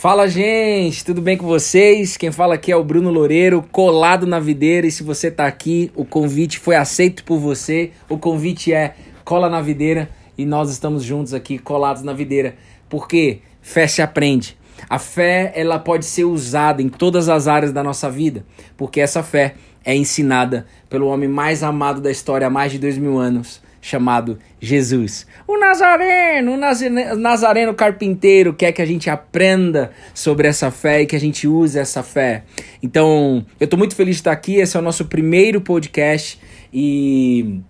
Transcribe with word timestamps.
Fala, 0.00 0.26
gente, 0.26 1.04
tudo 1.04 1.20
bem 1.20 1.36
com 1.36 1.46
vocês? 1.46 2.16
Quem 2.16 2.32
fala 2.32 2.54
aqui 2.54 2.72
é 2.72 2.76
o 2.76 2.82
Bruno 2.82 3.10
Loureiro, 3.10 3.62
colado 3.70 4.26
na 4.26 4.40
videira. 4.40 4.86
E 4.86 4.90
se 4.90 5.02
você 5.02 5.30
tá 5.30 5.44
aqui, 5.44 5.92
o 5.94 6.06
convite 6.06 6.58
foi 6.58 6.74
aceito 6.74 7.22
por 7.22 7.38
você. 7.38 7.90
O 8.08 8.16
convite 8.16 8.72
é 8.72 8.94
cola 9.26 9.50
na 9.50 9.60
videira 9.60 10.08
e 10.38 10.46
nós 10.46 10.70
estamos 10.70 11.04
juntos 11.04 11.34
aqui, 11.34 11.58
colados 11.58 12.02
na 12.02 12.14
videira. 12.14 12.54
Porque 12.88 13.40
fé 13.60 13.86
se 13.86 14.00
aprende. 14.00 14.56
A 14.88 14.98
fé, 14.98 15.52
ela 15.54 15.78
pode 15.78 16.06
ser 16.06 16.24
usada 16.24 16.80
em 16.80 16.88
todas 16.88 17.28
as 17.28 17.46
áreas 17.46 17.70
da 17.70 17.82
nossa 17.82 18.08
vida, 18.08 18.42
porque 18.78 19.02
essa 19.02 19.22
fé 19.22 19.54
é 19.84 19.94
ensinada 19.94 20.66
pelo 20.88 21.08
homem 21.08 21.28
mais 21.28 21.62
amado 21.62 22.00
da 22.00 22.10
história 22.10 22.46
há 22.46 22.50
mais 22.50 22.72
de 22.72 22.78
dois 22.78 22.96
mil 22.96 23.18
anos, 23.18 23.60
chamado 23.80 24.38
Jesus. 24.60 25.26
O 25.46 25.58
Nazareno, 25.58 26.52
o 26.52 27.16
Nazareno 27.16 27.74
carpinteiro 27.74 28.52
quer 28.52 28.72
que 28.72 28.82
a 28.82 28.86
gente 28.86 29.08
aprenda 29.08 29.90
sobre 30.14 30.46
essa 30.48 30.70
fé 30.70 31.02
e 31.02 31.06
que 31.06 31.16
a 31.16 31.20
gente 31.20 31.48
use 31.48 31.78
essa 31.78 32.02
fé. 32.02 32.44
Então, 32.82 33.44
eu 33.58 33.64
estou 33.64 33.78
muito 33.78 33.94
feliz 33.94 34.16
de 34.16 34.20
estar 34.20 34.32
aqui. 34.32 34.56
Esse 34.56 34.76
é 34.76 34.80
o 34.80 34.82
nosso 34.82 35.06
primeiro 35.06 35.60
podcast 35.60 36.38
e 36.72 37.60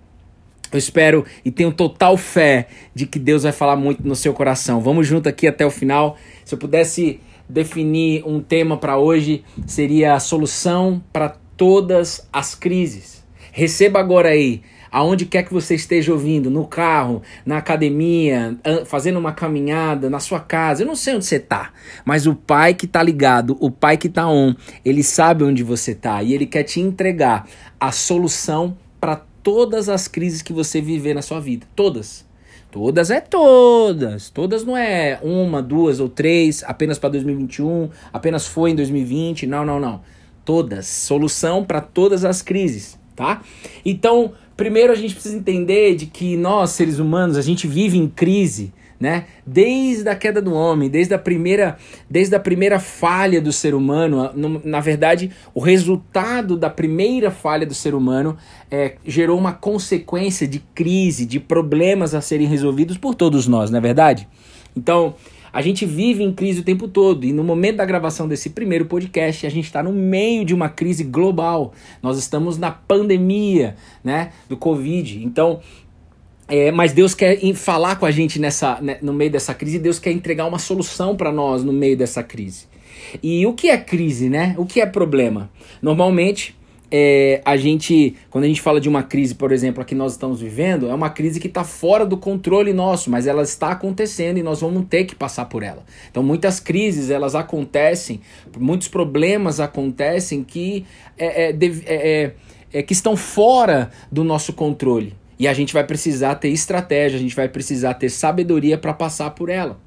eu 0.72 0.78
espero 0.78 1.24
e 1.44 1.50
tenho 1.50 1.72
total 1.72 2.16
fé 2.16 2.68
de 2.94 3.06
que 3.06 3.18
Deus 3.18 3.42
vai 3.42 3.52
falar 3.52 3.76
muito 3.76 4.06
no 4.06 4.16
seu 4.16 4.32
coração. 4.32 4.80
Vamos 4.80 5.06
junto 5.06 5.28
aqui 5.28 5.46
até 5.46 5.64
o 5.64 5.70
final. 5.70 6.16
Se 6.44 6.54
eu 6.54 6.58
pudesse 6.58 7.20
definir 7.48 8.24
um 8.24 8.40
tema 8.40 8.76
para 8.76 8.96
hoje, 8.96 9.44
seria 9.66 10.14
a 10.14 10.20
solução 10.20 11.02
para 11.12 11.36
todas 11.56 12.28
as 12.32 12.54
crises. 12.54 13.24
Receba 13.52 13.98
agora 13.98 14.28
aí 14.28 14.62
aonde 14.90 15.26
quer 15.26 15.42
que 15.42 15.52
você 15.52 15.74
esteja 15.74 16.12
ouvindo, 16.12 16.50
no 16.50 16.66
carro, 16.66 17.22
na 17.44 17.58
academia, 17.58 18.56
fazendo 18.86 19.18
uma 19.18 19.32
caminhada, 19.32 20.10
na 20.10 20.20
sua 20.20 20.40
casa, 20.40 20.82
eu 20.82 20.86
não 20.86 20.96
sei 20.96 21.14
onde 21.14 21.24
você 21.24 21.36
está, 21.36 21.70
mas 22.04 22.26
o 22.26 22.34
pai 22.34 22.74
que 22.74 22.86
está 22.86 23.02
ligado, 23.02 23.56
o 23.60 23.70
pai 23.70 23.96
que 23.96 24.08
está 24.08 24.28
on, 24.28 24.54
ele 24.84 25.02
sabe 25.02 25.44
onde 25.44 25.62
você 25.62 25.92
está 25.92 26.22
e 26.22 26.34
ele 26.34 26.46
quer 26.46 26.64
te 26.64 26.80
entregar 26.80 27.46
a 27.78 27.92
solução 27.92 28.76
para 29.00 29.16
todas 29.42 29.88
as 29.88 30.06
crises 30.06 30.42
que 30.42 30.52
você 30.52 30.80
viver 30.80 31.14
na 31.14 31.22
sua 31.22 31.40
vida, 31.40 31.66
todas. 31.74 32.28
Todas 32.70 33.10
é 33.10 33.20
todas. 33.20 34.30
Todas 34.30 34.64
não 34.64 34.76
é 34.76 35.18
uma, 35.22 35.60
duas 35.60 35.98
ou 35.98 36.08
três, 36.08 36.62
apenas 36.64 36.98
para 36.98 37.10
2021, 37.10 37.90
apenas 38.12 38.46
foi 38.46 38.70
em 38.70 38.76
2020. 38.76 39.46
Não, 39.46 39.64
não, 39.64 39.80
não. 39.80 40.02
Todas. 40.44 40.86
Solução 40.86 41.64
para 41.64 41.80
todas 41.80 42.24
as 42.24 42.42
crises, 42.42 42.98
tá? 43.16 43.42
Então, 43.84 44.32
Primeiro 44.60 44.92
a 44.92 44.94
gente 44.94 45.14
precisa 45.14 45.38
entender 45.38 45.94
de 45.94 46.04
que 46.04 46.36
nós, 46.36 46.72
seres 46.72 46.98
humanos, 46.98 47.38
a 47.38 47.40
gente 47.40 47.66
vive 47.66 47.96
em 47.96 48.06
crise, 48.06 48.74
né? 49.00 49.24
Desde 49.46 50.06
a 50.06 50.14
queda 50.14 50.42
do 50.42 50.52
homem, 50.52 50.90
desde 50.90 51.14
a 51.14 51.18
primeira, 51.18 51.78
desde 52.10 52.34
a 52.34 52.38
primeira 52.38 52.78
falha 52.78 53.40
do 53.40 53.54
ser 53.54 53.74
humano, 53.74 54.30
na 54.62 54.80
verdade, 54.80 55.30
o 55.54 55.60
resultado 55.60 56.58
da 56.58 56.68
primeira 56.68 57.30
falha 57.30 57.64
do 57.64 57.72
ser 57.72 57.94
humano 57.94 58.36
é, 58.70 58.96
gerou 59.06 59.38
uma 59.38 59.54
consequência 59.54 60.46
de 60.46 60.58
crise, 60.74 61.24
de 61.24 61.40
problemas 61.40 62.14
a 62.14 62.20
serem 62.20 62.46
resolvidos 62.46 62.98
por 62.98 63.14
todos 63.14 63.46
nós, 63.46 63.70
não 63.70 63.78
é 63.78 63.80
verdade? 63.80 64.28
Então, 64.76 65.14
a 65.52 65.60
gente 65.62 65.84
vive 65.84 66.22
em 66.22 66.32
crise 66.32 66.60
o 66.60 66.62
tempo 66.62 66.88
todo 66.88 67.24
e 67.24 67.32
no 67.32 67.42
momento 67.42 67.76
da 67.76 67.84
gravação 67.84 68.28
desse 68.28 68.50
primeiro 68.50 68.86
podcast, 68.86 69.46
a 69.46 69.50
gente 69.50 69.64
está 69.64 69.82
no 69.82 69.92
meio 69.92 70.44
de 70.44 70.54
uma 70.54 70.68
crise 70.68 71.04
global. 71.04 71.72
Nós 72.02 72.18
estamos 72.18 72.58
na 72.58 72.70
pandemia, 72.70 73.76
né, 74.02 74.30
do 74.48 74.56
Covid. 74.56 75.24
Então, 75.24 75.60
é, 76.48 76.70
mas 76.70 76.92
Deus 76.92 77.14
quer 77.14 77.38
falar 77.54 77.96
com 77.96 78.06
a 78.06 78.10
gente 78.10 78.38
nessa, 78.38 78.80
né, 78.80 78.98
no 79.00 79.12
meio 79.12 79.30
dessa 79.30 79.54
crise. 79.54 79.78
Deus 79.78 79.98
quer 79.98 80.12
entregar 80.12 80.46
uma 80.46 80.58
solução 80.58 81.16
para 81.16 81.30
nós 81.30 81.62
no 81.62 81.72
meio 81.72 81.96
dessa 81.96 82.22
crise. 82.22 82.66
E 83.22 83.46
o 83.46 83.52
que 83.52 83.68
é 83.68 83.78
crise, 83.78 84.28
né? 84.28 84.54
O 84.58 84.66
que 84.66 84.80
é 84.80 84.86
problema? 84.86 85.50
Normalmente 85.80 86.54
é, 86.90 87.40
a 87.44 87.56
gente, 87.56 88.16
quando 88.30 88.44
a 88.44 88.46
gente 88.48 88.60
fala 88.60 88.80
de 88.80 88.88
uma 88.88 89.02
crise, 89.02 89.34
por 89.34 89.52
exemplo, 89.52 89.80
a 89.80 89.84
que 89.84 89.94
nós 89.94 90.12
estamos 90.12 90.40
vivendo, 90.40 90.88
é 90.88 90.94
uma 90.94 91.10
crise 91.10 91.38
que 91.38 91.46
está 91.46 91.62
fora 91.62 92.04
do 92.04 92.16
controle 92.16 92.72
nosso, 92.72 93.10
mas 93.10 93.26
ela 93.26 93.42
está 93.42 93.70
acontecendo 93.70 94.38
e 94.38 94.42
nós 94.42 94.60
vamos 94.60 94.86
ter 94.88 95.04
que 95.04 95.14
passar 95.14 95.44
por 95.44 95.62
ela. 95.62 95.84
Então, 96.10 96.22
muitas 96.22 96.58
crises 96.58 97.10
elas 97.10 97.34
acontecem, 97.34 98.20
muitos 98.58 98.88
problemas 98.88 99.60
acontecem 99.60 100.42
que, 100.42 100.84
é, 101.16 101.50
é, 101.50 101.56
é, 101.86 102.32
é, 102.72 102.82
que 102.82 102.92
estão 102.92 103.16
fora 103.16 103.90
do 104.10 104.24
nosso 104.24 104.52
controle. 104.52 105.14
E 105.38 105.48
a 105.48 105.54
gente 105.54 105.72
vai 105.72 105.84
precisar 105.84 106.34
ter 106.34 106.48
estratégia, 106.48 107.18
a 107.18 107.22
gente 107.22 107.36
vai 107.36 107.48
precisar 107.48 107.94
ter 107.94 108.10
sabedoria 108.10 108.76
para 108.76 108.92
passar 108.92 109.30
por 109.30 109.48
ela 109.48 109.78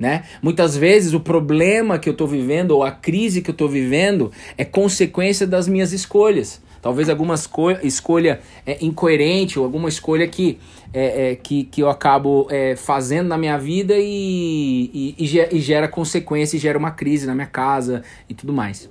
né? 0.00 0.24
Muitas 0.42 0.74
vezes 0.74 1.12
o 1.12 1.20
problema 1.20 1.98
que 1.98 2.08
eu 2.08 2.12
estou 2.12 2.26
vivendo 2.26 2.70
ou 2.70 2.82
a 2.82 2.90
crise 2.90 3.42
que 3.42 3.50
eu 3.50 3.52
estou 3.52 3.68
vivendo 3.68 4.32
é 4.56 4.64
consequência 4.64 5.46
das 5.46 5.68
minhas 5.68 5.92
escolhas. 5.92 6.62
Talvez 6.80 7.10
alguma 7.10 7.34
escolha 7.82 8.40
é, 8.64 8.78
incoerente 8.82 9.58
ou 9.58 9.64
alguma 9.66 9.90
escolha 9.90 10.26
que, 10.26 10.58
é, 10.94 11.32
é, 11.32 11.36
que, 11.36 11.64
que 11.64 11.82
eu 11.82 11.90
acabo 11.90 12.48
é, 12.50 12.74
fazendo 12.74 13.28
na 13.28 13.36
minha 13.36 13.58
vida 13.58 13.94
e, 13.98 15.14
e, 15.18 15.38
e 15.52 15.60
gera 15.60 15.86
consequência 15.86 16.56
e 16.56 16.60
gera 16.60 16.78
uma 16.78 16.92
crise 16.92 17.26
na 17.26 17.34
minha 17.34 17.46
casa 17.46 18.02
e 18.26 18.32
tudo 18.32 18.54
mais. 18.54 18.88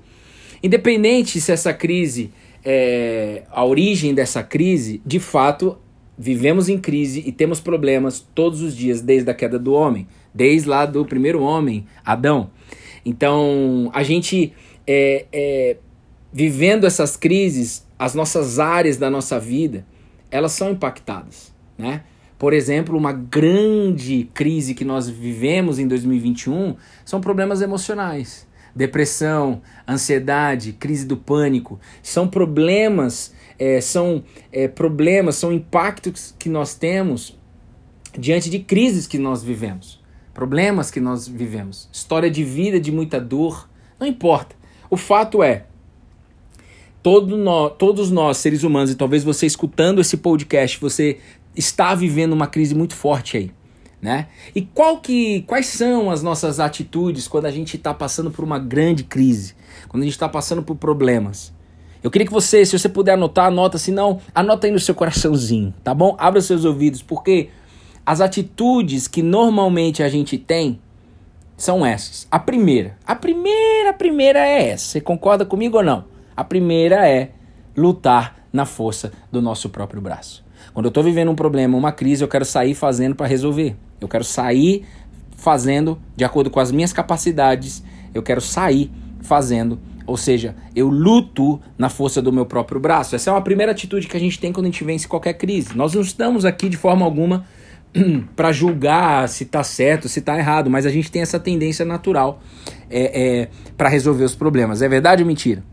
Independente 0.61 1.41
se 1.41 1.51
essa 1.51 1.73
crise, 1.73 2.31
é, 2.63 3.41
a 3.49 3.65
origem 3.65 4.13
dessa 4.13 4.43
crise, 4.43 5.01
de 5.03 5.19
fato, 5.19 5.75
vivemos 6.19 6.67
em 6.67 6.77
crise 6.77 7.23
e 7.25 7.31
temos 7.31 7.61
problemas 7.61 8.19
todos 8.35 8.61
os 8.61 8.75
dias 8.75 9.01
desde 9.01 9.31
a 9.31 9.33
queda 9.33 9.57
do 9.57 9.73
homem 9.73 10.05
desde 10.33 10.69
lá 10.69 10.85
do 10.85 11.05
primeiro 11.05 11.41
homem, 11.41 11.85
Adão. 12.05 12.49
Então, 13.05 13.89
a 13.93 14.03
gente 14.03 14.53
é, 14.85 15.25
é, 15.31 15.77
vivendo 16.31 16.85
essas 16.85 17.15
crises, 17.15 17.85
as 17.97 18.13
nossas 18.13 18.59
áreas 18.59 18.97
da 18.97 19.09
nossa 19.09 19.39
vida, 19.39 19.85
elas 20.29 20.51
são 20.51 20.71
impactadas, 20.71 21.53
né? 21.77 22.03
Por 22.37 22.53
exemplo, 22.53 22.97
uma 22.97 23.11
grande 23.11 24.29
crise 24.33 24.73
que 24.73 24.85
nós 24.85 25.09
vivemos 25.09 25.77
em 25.77 25.85
2021 25.87 26.75
são 27.03 27.19
problemas 27.19 27.61
emocionais. 27.61 28.47
Depressão, 28.75 29.61
ansiedade, 29.87 30.73
crise 30.73 31.05
do 31.05 31.17
pânico, 31.17 31.79
são 32.01 32.27
problemas, 32.27 33.33
é, 33.57 33.81
são 33.81 34.23
é, 34.51 34.67
problemas, 34.67 35.35
são 35.35 35.51
impactos 35.51 36.35
que 36.37 36.49
nós 36.49 36.75
temos 36.75 37.37
diante 38.17 38.49
de 38.49 38.59
crises 38.59 39.07
que 39.07 39.17
nós 39.17 39.43
vivemos 39.43 39.99
problemas 40.39 40.89
que 40.89 41.01
nós 41.01 41.27
vivemos, 41.27 41.89
história 41.91 42.31
de 42.31 42.45
vida 42.45 42.79
de 42.79 42.93
muita 42.93 43.19
dor, 43.19 43.69
não 43.99 44.07
importa. 44.07 44.55
O 44.89 44.95
fato 44.95 45.43
é, 45.43 45.65
todo 47.03 47.35
nós, 47.35 47.73
todos 47.77 48.09
nós, 48.09 48.37
seres 48.37 48.63
humanos, 48.63 48.89
e 48.89 48.95
talvez 48.95 49.21
você 49.21 49.45
escutando 49.45 49.99
esse 49.99 50.15
podcast, 50.15 50.79
você 50.79 51.17
está 51.53 51.93
vivendo 51.93 52.31
uma 52.31 52.47
crise 52.47 52.73
muito 52.73 52.95
forte 52.95 53.35
aí. 53.35 53.51
Né? 54.01 54.27
E 54.55 54.61
qual 54.61 54.97
que, 54.97 55.41
quais 55.41 55.67
são 55.67 56.09
as 56.09 56.23
nossas 56.23 56.59
atitudes 56.59 57.27
quando 57.27 57.45
a 57.45 57.51
gente 57.51 57.75
está 57.75 57.93
passando 57.93 58.31
por 58.31 58.45
uma 58.45 58.57
grande 58.57 59.03
crise, 59.03 59.55
quando 59.89 60.03
a 60.03 60.05
gente 60.05 60.13
está 60.13 60.29
passando 60.29 60.63
por 60.63 60.75
problemas? 60.77 61.53
Eu 62.01 62.09
queria 62.09 62.25
que 62.25 62.31
você, 62.31 62.65
se 62.65 62.77
você 62.77 62.87
puder 62.87 63.13
anotar, 63.13 63.47
anota, 63.47 63.77
se 63.77 63.91
não, 63.91 64.21
anota 64.33 64.67
aí 64.67 64.71
no 64.71 64.79
seu 64.79 64.95
coraçãozinho, 64.95 65.73
tá 65.83 65.93
bom? 65.93 66.15
Abra 66.17 66.39
seus 66.39 66.63
ouvidos, 66.63 67.01
porque 67.01 67.49
as 68.05 68.21
atitudes 68.21 69.05
que 69.05 69.21
normalmente 69.21 70.01
a 70.01 70.07
gente 70.07 70.37
tem 70.37 70.79
são 71.57 71.85
essas. 71.85 72.25
A 72.31 72.39
primeira, 72.39 72.97
a 73.05 73.15
primeira, 73.15 73.89
a 73.89 73.93
primeira 73.93 74.39
é 74.39 74.69
essa. 74.69 74.85
Você 74.85 75.01
concorda 75.01 75.45
comigo 75.45 75.75
ou 75.75 75.83
não? 75.83 76.05
A 76.37 76.43
primeira 76.43 77.05
é 77.05 77.31
lutar 77.75 78.37
na 78.51 78.65
força 78.65 79.11
do 79.29 79.41
nosso 79.41 79.69
próprio 79.69 80.01
braço. 80.01 80.43
Quando 80.73 80.85
eu 80.85 80.89
estou 80.89 81.03
vivendo 81.03 81.31
um 81.31 81.35
problema, 81.35 81.77
uma 81.77 81.91
crise, 81.91 82.23
eu 82.23 82.29
quero 82.29 82.45
sair 82.45 82.73
fazendo 82.73 83.13
para 83.13 83.27
resolver. 83.27 83.75
Eu 83.99 84.07
quero 84.07 84.23
sair 84.23 84.85
fazendo 85.35 85.99
de 86.15 86.23
acordo 86.23 86.49
com 86.49 86.59
as 86.59 86.71
minhas 86.71 86.93
capacidades. 86.93 87.83
Eu 88.13 88.21
quero 88.21 88.41
sair 88.41 88.91
fazendo, 89.21 89.79
ou 90.05 90.17
seja, 90.17 90.55
eu 90.75 90.87
luto 90.87 91.59
na 91.77 91.89
força 91.89 92.21
do 92.21 92.31
meu 92.31 92.45
próprio 92.45 92.79
braço. 92.79 93.15
Essa 93.15 93.29
é 93.29 93.33
uma 93.33 93.41
primeira 93.41 93.71
atitude 93.71 94.07
que 94.07 94.17
a 94.17 94.19
gente 94.19 94.39
tem 94.39 94.51
quando 94.51 94.65
a 94.65 94.69
gente 94.69 94.83
vence 94.83 95.07
qualquer 95.07 95.33
crise. 95.33 95.75
Nós 95.75 95.93
não 95.93 96.01
estamos 96.01 96.45
aqui 96.45 96.69
de 96.69 96.77
forma 96.77 97.05
alguma 97.05 97.45
para 98.35 98.51
julgar 98.51 99.27
se 99.29 99.45
tá 99.45 99.63
certo, 99.63 100.07
se 100.07 100.21
tá 100.21 100.37
errado, 100.37 100.69
mas 100.69 100.85
a 100.85 100.89
gente 100.89 101.11
tem 101.11 101.21
essa 101.21 101.39
tendência 101.39 101.85
natural 101.85 102.41
é, 102.89 103.41
é 103.41 103.49
para 103.77 103.89
resolver 103.89 104.23
os 104.23 104.35
problemas. 104.35 104.81
É 104.81 104.89
verdade 104.89 105.23
ou 105.23 105.27
mentira? 105.27 105.63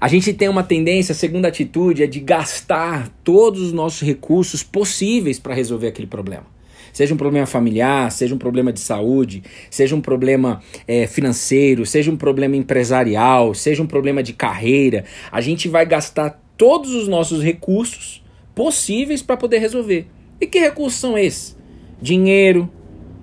A 0.00 0.08
gente 0.08 0.32
tem 0.32 0.48
uma 0.48 0.64
tendência, 0.64 1.12
a 1.12 1.14
segunda 1.14 1.46
atitude, 1.46 2.02
é 2.02 2.08
de 2.08 2.18
gastar 2.18 3.08
todos 3.22 3.62
os 3.62 3.72
nossos 3.72 4.00
recursos 4.00 4.60
possíveis 4.60 5.38
para 5.38 5.54
resolver 5.54 5.86
aquele 5.86 6.08
problema. 6.08 6.44
Seja 6.92 7.14
um 7.14 7.16
problema 7.16 7.46
familiar, 7.46 8.12
seja 8.12 8.34
um 8.34 8.38
problema 8.38 8.72
de 8.72 8.80
saúde, 8.80 9.42
seja 9.70 9.96
um 9.96 10.00
problema 10.00 10.60
é, 10.86 11.06
financeiro, 11.06 11.86
seja 11.86 12.10
um 12.10 12.16
problema 12.16 12.54
empresarial, 12.56 13.54
seja 13.54 13.82
um 13.82 13.86
problema 13.86 14.22
de 14.22 14.32
carreira. 14.32 15.04
A 15.30 15.40
gente 15.40 15.68
vai 15.68 15.86
gastar 15.86 16.40
todos 16.56 16.94
os 16.94 17.08
nossos 17.08 17.42
recursos 17.42 18.22
possíveis 18.54 19.22
para 19.22 19.36
poder 19.36 19.58
resolver. 19.58 20.06
E 20.40 20.46
que 20.46 20.58
recursos 20.58 21.00
são 21.00 21.16
esses? 21.16 21.56
Dinheiro, 22.00 22.68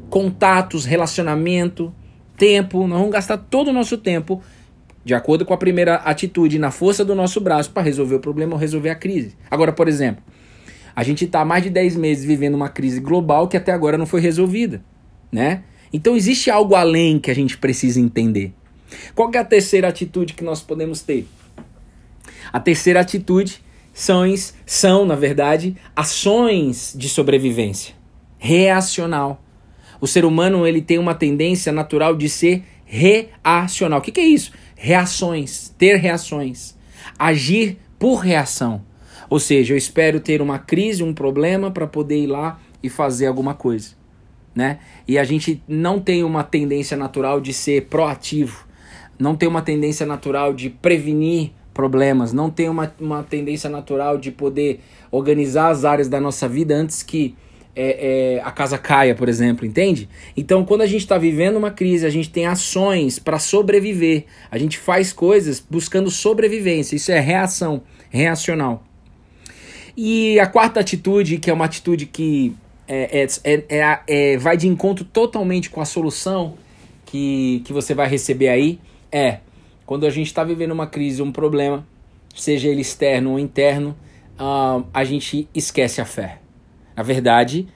contatos, 0.09 0.85
relacionamento, 0.85 1.93
tempo, 2.37 2.87
nós 2.87 2.97
vamos 2.97 3.13
gastar 3.13 3.37
todo 3.37 3.67
o 3.67 3.73
nosso 3.73 3.97
tempo, 3.97 4.41
de 5.03 5.13
acordo 5.13 5.45
com 5.45 5.53
a 5.53 5.57
primeira 5.57 5.95
atitude, 5.95 6.57
na 6.57 6.71
força 6.71 7.03
do 7.05 7.13
nosso 7.13 7.39
braço, 7.41 7.71
para 7.71 7.83
resolver 7.83 8.15
o 8.15 8.19
problema 8.19 8.53
ou 8.53 8.59
resolver 8.59 8.89
a 8.89 8.95
crise. 8.95 9.35
Agora, 9.51 9.73
por 9.73 9.87
exemplo, 9.87 10.23
a 10.95 11.03
gente 11.03 11.25
está 11.25 11.41
há 11.41 11.45
mais 11.45 11.63
de 11.63 11.69
10 11.69 11.95
meses 11.95 12.25
vivendo 12.25 12.55
uma 12.55 12.69
crise 12.69 12.99
global 12.99 13.47
que 13.47 13.57
até 13.57 13.71
agora 13.71 13.97
não 13.97 14.05
foi 14.05 14.21
resolvida, 14.21 14.83
né? 15.31 15.63
Então 15.91 16.15
existe 16.15 16.51
algo 16.51 16.75
além 16.75 17.19
que 17.19 17.31
a 17.31 17.35
gente 17.35 17.57
precisa 17.57 17.99
entender. 17.99 18.53
Qual 19.15 19.31
é 19.33 19.37
a 19.37 19.45
terceira 19.45 19.87
atitude 19.87 20.33
que 20.33 20.43
nós 20.43 20.61
podemos 20.61 21.01
ter? 21.01 21.27
A 22.51 22.59
terceira 22.59 22.99
atitude 22.99 23.61
são, 23.93 24.23
são, 24.65 25.05
na 25.05 25.15
verdade, 25.15 25.75
ações 25.95 26.93
de 26.97 27.09
sobrevivência. 27.09 27.93
Reacional. 28.37 29.43
O 30.01 30.07
ser 30.07 30.25
humano 30.25 30.65
ele 30.65 30.81
tem 30.81 30.97
uma 30.97 31.13
tendência 31.13 31.71
natural 31.71 32.15
de 32.15 32.29
ser 32.29 32.63
reacional. 32.85 33.99
O 33.99 34.01
que, 34.01 34.11
que 34.11 34.21
é 34.21 34.25
isso? 34.25 34.51
Reações, 34.75 35.73
ter 35.77 35.97
reações, 35.97 36.75
agir 37.17 37.77
por 37.99 38.19
reação. 38.19 38.81
Ou 39.29 39.39
seja, 39.39 39.73
eu 39.73 39.77
espero 39.77 40.19
ter 40.19 40.41
uma 40.41 40.57
crise, 40.57 41.03
um 41.03 41.13
problema 41.13 41.69
para 41.69 41.85
poder 41.85 42.23
ir 42.23 42.27
lá 42.27 42.59
e 42.81 42.89
fazer 42.89 43.27
alguma 43.27 43.53
coisa, 43.53 43.91
né? 44.55 44.79
E 45.07 45.17
a 45.17 45.23
gente 45.23 45.61
não 45.67 45.99
tem 45.99 46.23
uma 46.23 46.43
tendência 46.43 46.97
natural 46.97 47.39
de 47.39 47.53
ser 47.53 47.85
proativo, 47.85 48.65
não 49.19 49.35
tem 49.35 49.47
uma 49.47 49.61
tendência 49.61 50.05
natural 50.05 50.53
de 50.53 50.69
prevenir 50.69 51.51
problemas, 51.73 52.33
não 52.33 52.49
tem 52.49 52.67
uma, 52.67 52.93
uma 52.99 53.23
tendência 53.23 53.69
natural 53.69 54.17
de 54.17 54.31
poder 54.31 54.81
organizar 55.11 55.69
as 55.69 55.85
áreas 55.85 56.07
da 56.07 56.19
nossa 56.19 56.47
vida 56.47 56.75
antes 56.75 57.03
que 57.03 57.35
é, 57.75 58.35
é, 58.35 58.41
a 58.43 58.51
casa 58.51 58.77
caia, 58.77 59.15
por 59.15 59.29
exemplo, 59.29 59.65
entende? 59.65 60.09
Então, 60.35 60.65
quando 60.65 60.81
a 60.81 60.85
gente 60.85 61.01
está 61.01 61.17
vivendo 61.17 61.55
uma 61.55 61.71
crise, 61.71 62.05
a 62.05 62.09
gente 62.09 62.29
tem 62.29 62.45
ações 62.45 63.19
para 63.19 63.39
sobreviver, 63.39 64.25
a 64.51 64.57
gente 64.57 64.77
faz 64.77 65.13
coisas 65.13 65.63
buscando 65.69 66.09
sobrevivência, 66.09 66.95
isso 66.95 67.11
é 67.11 67.19
reação, 67.19 67.83
reacional. 68.09 68.83
E 70.01 70.39
a 70.39 70.47
quarta 70.47 70.79
atitude, 70.79 71.39
que 71.39 71.49
é 71.49 71.53
uma 71.53 71.65
atitude 71.65 72.05
que 72.05 72.55
é, 72.87 73.27
é, 73.43 73.63
é, 73.67 73.99
é, 74.07 74.37
vai 74.37 74.55
de 74.55 74.65
encontro 74.65 75.03
totalmente 75.03 75.69
com 75.69 75.81
a 75.81 75.85
solução 75.85 76.53
que, 77.05 77.61
que 77.65 77.73
você 77.73 77.93
vai 77.93 78.07
receber 78.07 78.47
aí, 78.47 78.79
é 79.11 79.39
quando 79.85 80.05
a 80.05 80.09
gente 80.09 80.27
está 80.27 80.41
vivendo 80.41 80.71
uma 80.71 80.87
crise, 80.87 81.21
um 81.21 81.33
problema, 81.33 81.85
seja 82.33 82.69
ele 82.69 82.79
externo 82.79 83.31
ou 83.31 83.39
interno, 83.39 83.93
uh, 84.39 84.87
a 84.93 85.03
gente 85.03 85.49
esquece 85.53 85.99
a 85.99 86.05
fé. 86.05 86.39
Na 86.95 87.03
verdade, 87.03 87.67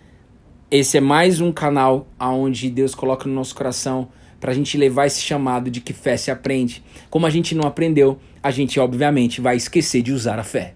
esse 0.72 0.96
é 0.96 1.02
mais 1.02 1.42
um 1.42 1.52
canal 1.52 2.08
aonde 2.18 2.70
Deus 2.70 2.96
coloca 2.96 3.28
no 3.28 3.36
nosso 3.36 3.54
coração 3.54 4.08
para 4.40 4.52
a 4.52 4.56
gente 4.56 4.78
levar 4.78 5.08
esse 5.08 5.20
chamado 5.20 5.70
de 5.70 5.81
que 5.81 5.92
fé 5.92 6.16
se 6.16 6.31
aprende. 6.31 6.81
Como 7.10 7.25
a 7.25 7.30
gente 7.30 7.54
não 7.54 7.68
aprendeu, 7.68 8.18
a 8.42 8.50
gente 8.50 8.80
obviamente 8.80 9.42
vai 9.42 9.58
esquecer 9.58 10.02
de 10.02 10.14
usar 10.14 10.40
a 10.40 10.44
fé. 10.46 10.74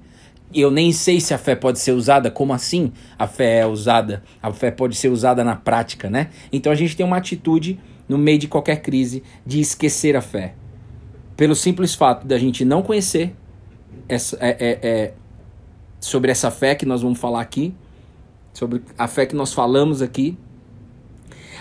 Eu 0.53 0.71
nem 0.71 0.91
sei 0.91 1.19
se 1.19 1.33
a 1.33 1.37
fé 1.37 1.55
pode 1.55 1.79
ser 1.79 1.91
usada, 1.91 2.31
como 2.31 2.53
assim 2.53 2.91
a 3.19 3.27
fé 3.27 3.59
é 3.59 3.65
usada? 3.65 4.23
A 4.41 4.51
fé 4.51 4.71
pode 4.71 4.95
ser 4.95 5.09
usada 5.09 5.43
na 5.43 5.55
prática, 5.55 6.09
né? 6.09 6.29
Então 6.51 6.71
a 6.71 6.75
gente 6.75 6.95
tem 6.95 7.05
uma 7.05 7.17
atitude 7.17 7.79
no 8.07 8.17
meio 8.17 8.39
de 8.39 8.47
qualquer 8.47 8.81
crise 8.81 9.23
de 9.45 9.59
esquecer 9.59 10.15
a 10.15 10.21
fé 10.21 10.53
pelo 11.37 11.55
simples 11.55 11.93
fato 11.93 12.25
da 12.25 12.37
gente 12.39 12.65
não 12.65 12.81
conhecer 12.81 13.33
essa, 14.09 14.35
é, 14.41 14.49
é, 14.49 14.79
é, 14.81 15.13
sobre 15.99 16.31
essa 16.31 16.49
fé 16.49 16.73
que 16.73 16.85
nós 16.85 17.03
vamos 17.03 17.19
falar 17.19 17.41
aqui, 17.41 17.75
sobre 18.51 18.81
a 18.97 19.07
fé 19.07 19.27
que 19.27 19.35
nós 19.35 19.53
falamos 19.53 20.01
aqui. 20.01 20.35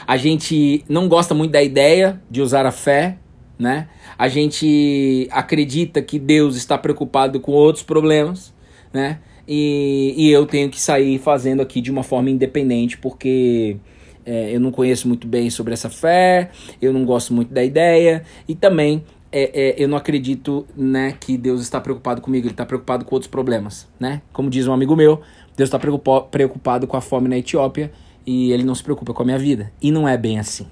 A 0.07 0.17
gente 0.17 0.83
não 0.89 1.09
gosta 1.09 1.35
muito 1.35 1.53
da 1.53 1.63
ideia 1.63 2.23
de 2.31 2.41
usar 2.41 2.65
a 2.65 2.73
fé, 2.73 3.19
né? 3.59 3.89
A 4.17 4.29
gente 4.29 5.29
acredita 5.31 6.01
que 6.01 6.19
Deus 6.19 6.57
está 6.57 6.79
preocupado 6.79 7.39
com 7.39 7.53
outros 7.53 7.85
problemas, 7.85 8.55
né? 8.97 9.19
E, 9.47 10.15
e 10.17 10.31
eu 10.31 10.47
tenho 10.47 10.71
que 10.71 10.81
sair 10.81 11.19
fazendo 11.19 11.61
aqui 11.61 11.83
de 11.83 11.91
uma 11.91 12.03
forma 12.03 12.31
independente, 12.31 12.97
porque 12.97 13.77
é, 14.25 14.57
eu 14.57 14.59
não 14.59 14.73
conheço 14.73 15.07
muito 15.07 15.29
bem 15.29 15.51
sobre 15.51 15.75
essa 15.75 15.91
fé, 15.91 16.51
eu 16.81 16.95
não 16.95 17.05
gosto 17.05 17.35
muito 17.35 17.53
da 17.53 17.63
ideia, 17.63 18.25
e 18.49 18.55
também 18.55 19.05
é, 19.31 19.51
é, 19.53 19.75
eu 19.77 19.87
não 19.87 19.99
acredito 19.99 20.67
né, 20.75 21.13
que 21.13 21.37
Deus 21.37 21.61
está 21.61 21.79
preocupado 21.79 22.23
comigo, 22.23 22.47
Ele 22.47 22.55
está 22.55 22.65
preocupado 22.65 23.05
com 23.05 23.15
outros 23.15 23.31
problemas. 23.31 23.87
Né? 24.01 24.23
Como 24.33 24.49
diz 24.49 24.67
um 24.67 24.73
amigo 24.73 24.97
meu, 24.97 25.21
Deus 25.55 25.69
está 25.69 25.79
preocupado 25.79 26.87
com 26.87 26.97
a 26.97 27.01
fome 27.03 27.29
na 27.29 27.37
Etiópia 27.37 27.93
e 28.25 28.51
Ele 28.51 28.65
não 28.65 28.75
se 28.75 28.83
preocupa 28.83 29.13
com 29.13 29.23
a 29.23 29.27
minha 29.27 29.39
vida. 29.39 29.71
E 29.83 29.93
não 29.93 30.09
é 30.09 30.17
bem 30.17 30.39
assim. 30.39 30.67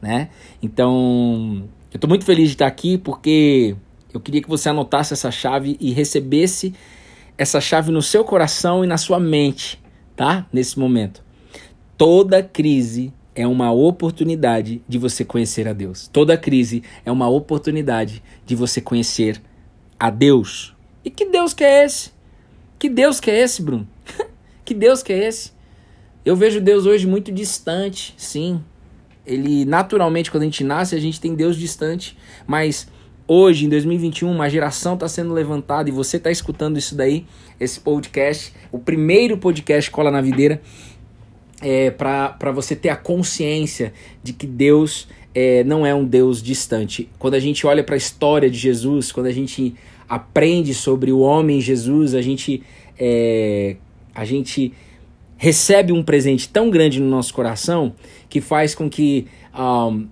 Né? 0.00 0.30
Então, 0.60 1.62
eu 1.92 1.96
estou 1.96 2.08
muito 2.08 2.24
feliz 2.24 2.48
de 2.48 2.54
estar 2.54 2.66
aqui 2.66 2.98
porque 2.98 3.76
eu 4.12 4.20
queria 4.20 4.42
que 4.42 4.48
você 4.48 4.68
anotasse 4.68 5.12
essa 5.12 5.30
chave 5.30 5.76
e 5.80 5.92
recebesse 5.92 6.74
essa 7.42 7.60
chave 7.60 7.90
no 7.90 8.00
seu 8.00 8.24
coração 8.24 8.84
e 8.84 8.86
na 8.86 8.96
sua 8.96 9.18
mente, 9.18 9.82
tá? 10.14 10.46
Nesse 10.52 10.78
momento. 10.78 11.24
Toda 11.98 12.40
crise 12.40 13.12
é 13.34 13.44
uma 13.46 13.72
oportunidade 13.72 14.80
de 14.88 14.96
você 14.96 15.24
conhecer 15.24 15.66
a 15.66 15.72
Deus. 15.72 16.06
Toda 16.06 16.38
crise 16.38 16.84
é 17.04 17.10
uma 17.10 17.28
oportunidade 17.28 18.22
de 18.46 18.54
você 18.54 18.80
conhecer 18.80 19.42
a 19.98 20.08
Deus. 20.08 20.72
E 21.04 21.10
que 21.10 21.26
Deus 21.26 21.52
que 21.52 21.64
é 21.64 21.84
esse? 21.84 22.12
Que 22.78 22.88
Deus 22.88 23.18
que 23.18 23.28
é 23.28 23.40
esse, 23.40 23.60
Bruno? 23.60 23.88
que 24.64 24.72
Deus 24.72 25.02
que 25.02 25.12
é 25.12 25.26
esse? 25.26 25.50
Eu 26.24 26.36
vejo 26.36 26.60
Deus 26.60 26.86
hoje 26.86 27.08
muito 27.08 27.32
distante, 27.32 28.14
sim. 28.16 28.62
Ele, 29.26 29.64
naturalmente, 29.64 30.30
quando 30.30 30.42
a 30.42 30.46
gente 30.46 30.62
nasce, 30.62 30.94
a 30.94 31.00
gente 31.00 31.20
tem 31.20 31.34
Deus 31.34 31.56
distante. 31.56 32.16
Mas 32.46 32.86
hoje, 33.26 33.66
em 33.66 33.68
2021, 33.68 34.30
uma 34.30 34.48
geração 34.48 34.94
está 34.94 35.08
sendo 35.08 35.32
levantada 35.32 35.88
e 35.88 35.92
você 35.92 36.16
está 36.16 36.30
escutando 36.30 36.78
isso 36.78 36.94
daí, 36.94 37.26
esse 37.58 37.80
podcast, 37.80 38.52
o 38.70 38.78
primeiro 38.78 39.38
podcast 39.38 39.90
Cola 39.90 40.10
na 40.10 40.20
Videira 40.20 40.60
é, 41.62 41.90
para 41.90 42.50
você 42.52 42.74
ter 42.74 42.88
a 42.88 42.96
consciência 42.96 43.92
de 44.22 44.32
que 44.32 44.46
Deus 44.46 45.08
é, 45.34 45.62
não 45.64 45.86
é 45.86 45.94
um 45.94 46.04
Deus 46.04 46.42
distante. 46.42 47.08
Quando 47.18 47.34
a 47.34 47.40
gente 47.40 47.66
olha 47.66 47.84
para 47.84 47.94
a 47.94 47.98
história 47.98 48.50
de 48.50 48.58
Jesus, 48.58 49.12
quando 49.12 49.26
a 49.26 49.32
gente 49.32 49.74
aprende 50.08 50.74
sobre 50.74 51.12
o 51.12 51.20
homem 51.20 51.60
Jesus, 51.60 52.14
a 52.14 52.20
gente, 52.20 52.62
é, 52.98 53.76
a 54.14 54.24
gente 54.24 54.74
recebe 55.38 55.92
um 55.92 56.02
presente 56.02 56.48
tão 56.48 56.68
grande 56.68 57.00
no 57.00 57.08
nosso 57.08 57.32
coração 57.32 57.94
que 58.28 58.40
faz 58.40 58.74
com 58.74 58.90
que 58.90 59.26
um, 59.58 60.06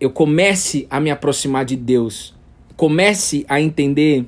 eu 0.00 0.10
comece 0.10 0.86
a 0.90 0.98
me 0.98 1.10
aproximar 1.10 1.64
de 1.64 1.76
Deus, 1.76 2.34
comece 2.76 3.44
a 3.48 3.60
entender 3.60 4.26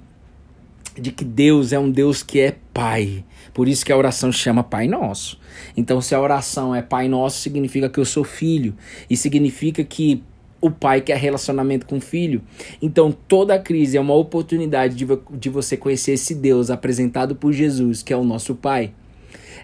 de 0.98 1.12
que 1.12 1.24
Deus 1.24 1.72
é 1.72 1.78
um 1.78 1.90
Deus 1.90 2.22
que 2.22 2.40
é 2.40 2.56
Pai. 2.72 3.24
Por 3.54 3.68
isso 3.68 3.84
que 3.84 3.92
a 3.92 3.96
oração 3.96 4.30
chama 4.32 4.62
Pai 4.62 4.86
Nosso. 4.86 5.38
Então, 5.76 6.00
se 6.00 6.14
a 6.14 6.20
oração 6.20 6.74
é 6.74 6.82
Pai 6.82 7.08
Nosso, 7.08 7.40
significa 7.40 7.88
que 7.88 7.98
eu 7.98 8.04
sou 8.04 8.24
filho. 8.24 8.74
E 9.08 9.16
significa 9.16 9.82
que 9.84 10.22
o 10.60 10.70
pai 10.70 11.00
quer 11.00 11.16
relacionamento 11.18 11.86
com 11.86 11.98
o 11.98 12.00
filho. 12.00 12.42
Então, 12.82 13.12
toda 13.12 13.58
crise 13.58 13.96
é 13.96 14.00
uma 14.00 14.14
oportunidade 14.14 14.94
de, 14.96 15.06
de 15.32 15.48
você 15.48 15.76
conhecer 15.76 16.12
esse 16.12 16.34
Deus 16.34 16.70
apresentado 16.70 17.36
por 17.36 17.52
Jesus, 17.52 18.02
que 18.02 18.12
é 18.12 18.16
o 18.16 18.24
nosso 18.24 18.54
pai. 18.54 18.92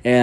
É, 0.05 0.21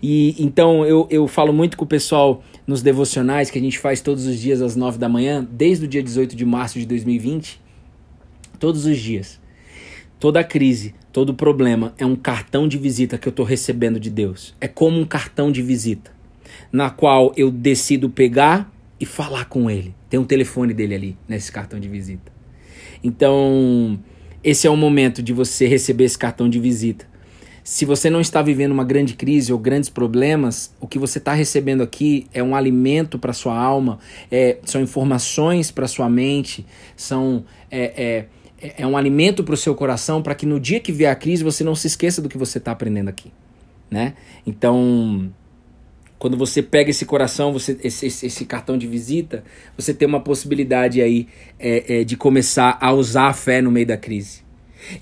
e 0.00 0.36
então 0.38 0.86
eu, 0.86 1.04
eu 1.10 1.26
falo 1.26 1.52
muito 1.52 1.76
com 1.76 1.84
o 1.84 1.88
pessoal 1.88 2.44
nos 2.64 2.80
devocionais 2.80 3.50
que 3.50 3.58
a 3.58 3.60
gente 3.60 3.76
faz 3.76 4.00
todos 4.00 4.24
os 4.24 4.38
dias 4.38 4.62
às 4.62 4.76
9 4.76 4.98
da 4.98 5.08
manhã, 5.08 5.44
desde 5.50 5.84
o 5.84 5.88
dia 5.88 6.00
18 6.00 6.36
de 6.36 6.44
março 6.44 6.78
de 6.78 6.86
2020, 6.86 7.60
todos 8.60 8.84
os 8.84 8.98
dias. 8.98 9.40
Toda 10.20 10.44
crise, 10.44 10.94
todo 11.10 11.32
problema 11.34 11.94
é 11.96 12.04
um 12.04 12.14
cartão 12.14 12.68
de 12.68 12.76
visita 12.76 13.16
que 13.16 13.26
eu 13.26 13.30
estou 13.30 13.44
recebendo 13.44 13.98
de 13.98 14.10
Deus. 14.10 14.54
É 14.60 14.68
como 14.68 15.00
um 15.00 15.06
cartão 15.06 15.50
de 15.50 15.62
visita, 15.62 16.12
na 16.70 16.90
qual 16.90 17.32
eu 17.36 17.50
decido 17.50 18.10
pegar 18.10 18.70
e 19.00 19.06
falar 19.06 19.46
com 19.46 19.70
Ele. 19.70 19.94
Tem 20.10 20.20
um 20.20 20.24
telefone 20.24 20.74
dele 20.74 20.94
ali 20.94 21.16
nesse 21.26 21.50
cartão 21.50 21.80
de 21.80 21.88
visita. 21.88 22.30
Então, 23.02 23.98
esse 24.44 24.66
é 24.66 24.70
o 24.70 24.76
momento 24.76 25.22
de 25.22 25.32
você 25.32 25.66
receber 25.66 26.04
esse 26.04 26.18
cartão 26.18 26.48
de 26.48 26.60
visita. 26.60 27.08
Se 27.64 27.86
você 27.86 28.10
não 28.10 28.20
está 28.20 28.42
vivendo 28.42 28.72
uma 28.72 28.84
grande 28.84 29.14
crise 29.14 29.52
ou 29.52 29.58
grandes 29.58 29.88
problemas, 29.88 30.74
o 30.80 30.86
que 30.86 30.98
você 30.98 31.18
está 31.18 31.32
recebendo 31.32 31.82
aqui 31.82 32.26
é 32.32 32.42
um 32.42 32.54
alimento 32.54 33.18
para 33.18 33.32
sua 33.32 33.56
alma, 33.56 33.98
é, 34.30 34.58
são 34.64 34.82
informações 34.82 35.70
para 35.70 35.86
sua 35.86 36.10
mente, 36.10 36.66
são 36.96 37.44
é, 37.70 37.92
é, 37.96 38.26
é, 38.60 38.82
é 38.82 38.86
um 38.86 38.96
alimento 38.96 39.42
para 39.42 39.54
o 39.54 39.56
seu 39.56 39.74
coração 39.74 40.22
para 40.22 40.34
que 40.34 40.46
no 40.46 40.60
dia 40.60 40.80
que 40.80 40.92
vier 40.92 41.10
a 41.10 41.14
crise 41.14 41.42
você 41.42 41.64
não 41.64 41.74
se 41.74 41.86
esqueça 41.86 42.20
do 42.20 42.28
que 42.28 42.38
você 42.38 42.58
está 42.58 42.72
aprendendo 42.72 43.08
aqui, 43.08 43.32
né? 43.90 44.14
Então, 44.46 45.30
quando 46.18 46.36
você 46.36 46.62
pega 46.62 46.90
esse 46.90 47.06
coração, 47.06 47.52
você 47.52 47.78
esse, 47.82 48.06
esse, 48.06 48.26
esse 48.26 48.44
cartão 48.44 48.76
de 48.76 48.86
visita, 48.86 49.42
você 49.76 49.94
tem 49.94 50.06
uma 50.06 50.20
possibilidade 50.20 51.00
aí 51.00 51.26
é, 51.58 52.00
é, 52.00 52.04
de 52.04 52.16
começar 52.16 52.76
a 52.80 52.92
usar 52.92 53.28
a 53.28 53.32
fé 53.32 53.62
no 53.62 53.70
meio 53.70 53.86
da 53.86 53.96
crise. 53.96 54.42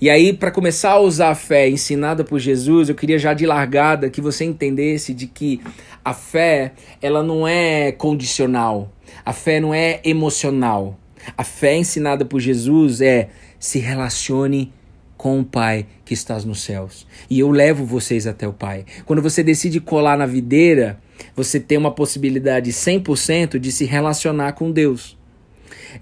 E 0.01 0.09
aí, 0.09 0.33
para 0.33 0.51
começar 0.51 0.91
a 0.91 0.99
usar 0.99 1.29
a 1.29 1.35
fé 1.35 1.69
ensinada 1.69 2.23
por 2.23 2.39
Jesus, 2.39 2.89
eu 2.89 2.95
queria 2.95 3.17
já 3.17 3.33
de 3.33 3.45
largada 3.45 4.09
que 4.09 4.21
você 4.21 4.43
entendesse 4.43 5.13
de 5.13 5.25
que 5.27 5.61
a 6.03 6.13
fé, 6.13 6.73
ela 7.01 7.23
não 7.23 7.47
é 7.47 7.91
condicional. 7.91 8.91
A 9.25 9.33
fé 9.33 9.59
não 9.59 9.73
é 9.73 10.01
emocional. 10.03 10.97
A 11.37 11.43
fé 11.43 11.75
ensinada 11.75 12.25
por 12.25 12.39
Jesus 12.39 13.01
é 13.01 13.29
se 13.59 13.79
relacione 13.79 14.73
com 15.17 15.39
o 15.41 15.43
Pai 15.43 15.85
que 16.05 16.13
estás 16.13 16.45
nos 16.45 16.61
céus. 16.61 17.05
E 17.29 17.39
eu 17.39 17.51
levo 17.51 17.85
vocês 17.85 18.25
até 18.25 18.47
o 18.47 18.53
Pai. 18.53 18.85
Quando 19.05 19.21
você 19.21 19.43
decide 19.43 19.81
colar 19.81 20.17
na 20.17 20.25
videira, 20.25 20.99
você 21.35 21.59
tem 21.59 21.77
uma 21.77 21.91
possibilidade 21.91 22.71
100% 22.71 23.59
de 23.59 23.71
se 23.71 23.83
relacionar 23.83 24.53
com 24.53 24.71
Deus. 24.71 25.17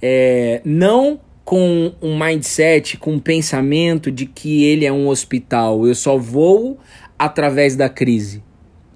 É, 0.01 0.61
não 0.63 1.19
com 1.43 1.93
um 2.01 2.19
mindset, 2.19 2.97
com 2.97 3.13
um 3.13 3.19
pensamento 3.19 4.11
de 4.11 4.25
que 4.25 4.65
ele 4.65 4.85
é 4.85 4.91
um 4.91 5.07
hospital. 5.07 5.87
Eu 5.87 5.95
só 5.95 6.17
vou 6.17 6.77
através 7.17 7.75
da 7.75 7.89
crise. 7.89 8.43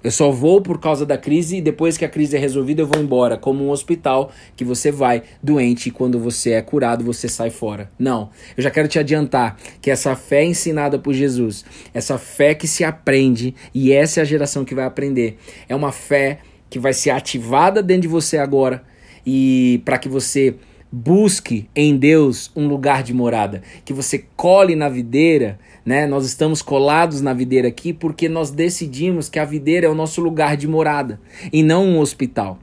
Eu 0.02 0.10
só 0.10 0.30
vou 0.30 0.60
por 0.60 0.80
causa 0.80 1.06
da 1.06 1.16
crise 1.16 1.58
e 1.58 1.60
depois 1.60 1.96
que 1.96 2.04
a 2.04 2.08
crise 2.08 2.36
é 2.36 2.38
resolvida 2.38 2.82
eu 2.82 2.86
vou 2.86 3.00
embora, 3.00 3.36
como 3.36 3.64
um 3.64 3.70
hospital 3.70 4.32
que 4.56 4.64
você 4.64 4.90
vai 4.90 5.22
doente 5.42 5.88
e 5.88 5.92
quando 5.92 6.18
você 6.18 6.52
é 6.52 6.62
curado 6.62 7.04
você 7.04 7.28
sai 7.28 7.50
fora. 7.50 7.90
Não, 7.98 8.30
eu 8.56 8.62
já 8.62 8.70
quero 8.70 8.88
te 8.88 8.98
adiantar 8.98 9.56
que 9.80 9.90
essa 9.90 10.16
fé 10.16 10.44
ensinada 10.44 10.98
por 10.98 11.14
Jesus, 11.14 11.64
essa 11.94 12.18
fé 12.18 12.54
que 12.54 12.66
se 12.66 12.82
aprende 12.82 13.54
e 13.72 13.92
essa 13.92 14.20
é 14.20 14.22
a 14.22 14.26
geração 14.26 14.64
que 14.64 14.74
vai 14.74 14.84
aprender, 14.84 15.38
é 15.68 15.74
uma 15.74 15.92
fé 15.92 16.38
que 16.68 16.78
vai 16.78 16.92
ser 16.92 17.10
ativada 17.10 17.82
dentro 17.82 18.02
de 18.02 18.08
você 18.08 18.38
agora 18.38 18.82
e 19.24 19.80
para 19.84 19.98
que 19.98 20.08
você 20.08 20.56
busque 20.90 21.68
em 21.74 21.96
Deus 21.96 22.50
um 22.54 22.68
lugar 22.68 23.02
de 23.02 23.14
morada, 23.14 23.62
que 23.84 23.94
você 23.94 24.24
cole 24.36 24.76
na 24.76 24.90
videira 24.90 25.58
né? 25.84 26.06
Nós 26.06 26.24
estamos 26.24 26.62
colados 26.62 27.20
na 27.20 27.32
videira 27.32 27.68
aqui 27.68 27.92
porque 27.92 28.28
nós 28.28 28.50
decidimos 28.50 29.28
que 29.28 29.38
a 29.38 29.44
videira 29.44 29.86
é 29.86 29.90
o 29.90 29.94
nosso 29.94 30.20
lugar 30.20 30.56
de 30.56 30.68
morada 30.68 31.20
e 31.52 31.62
não 31.62 31.86
um 31.86 31.98
hospital, 31.98 32.58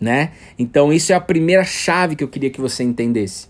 né? 0.00 0.32
Então 0.58 0.92
isso 0.92 1.12
é 1.12 1.14
a 1.14 1.20
primeira 1.20 1.64
chave 1.64 2.16
que 2.16 2.24
eu 2.24 2.28
queria 2.28 2.50
que 2.50 2.60
você 2.60 2.82
entendesse. 2.82 3.48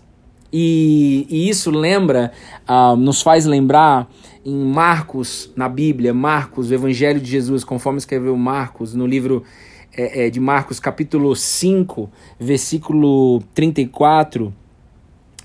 E, 0.51 1.27
e 1.29 1.49
isso 1.49 1.69
lembra, 1.69 2.31
uh, 2.67 2.95
nos 2.95 3.21
faz 3.21 3.45
lembrar 3.45 4.09
em 4.45 4.55
Marcos, 4.55 5.51
na 5.55 5.67
Bíblia, 5.67 6.13
Marcos, 6.13 6.71
o 6.71 6.73
Evangelho 6.73 7.19
de 7.19 7.29
Jesus, 7.29 7.65
conforme 7.65 7.97
escreveu 7.97 8.35
Marcos, 8.37 8.93
no 8.93 9.05
livro 9.05 9.43
é, 9.95 10.25
é, 10.25 10.29
de 10.29 10.39
Marcos, 10.39 10.79
capítulo 10.79 11.35
5, 11.35 12.09
versículo 12.39 13.41
34, 13.53 14.53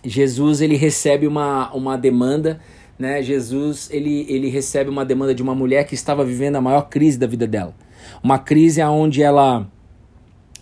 Jesus 0.04 0.61
ele 0.61 0.76
recebe 0.76 1.26
uma, 1.26 1.73
uma 1.73 1.97
demanda 1.97 2.61
né, 2.99 3.23
Jesus 3.23 3.89
ele, 3.91 4.27
ele 4.29 4.49
recebe 4.49 4.89
uma 4.89 5.05
demanda 5.05 5.35
de 5.35 5.43
uma 5.43 5.55
mulher 5.55 5.85
que 5.85 5.95
estava 5.95 6.25
vivendo 6.25 6.57
a 6.57 6.61
maior 6.61 6.89
crise 6.89 7.19
da 7.19 7.27
vida 7.27 7.47
dela. 7.47 7.75
Uma 8.23 8.39
crise 8.39 8.83
onde 8.83 9.23
ela 9.23 9.67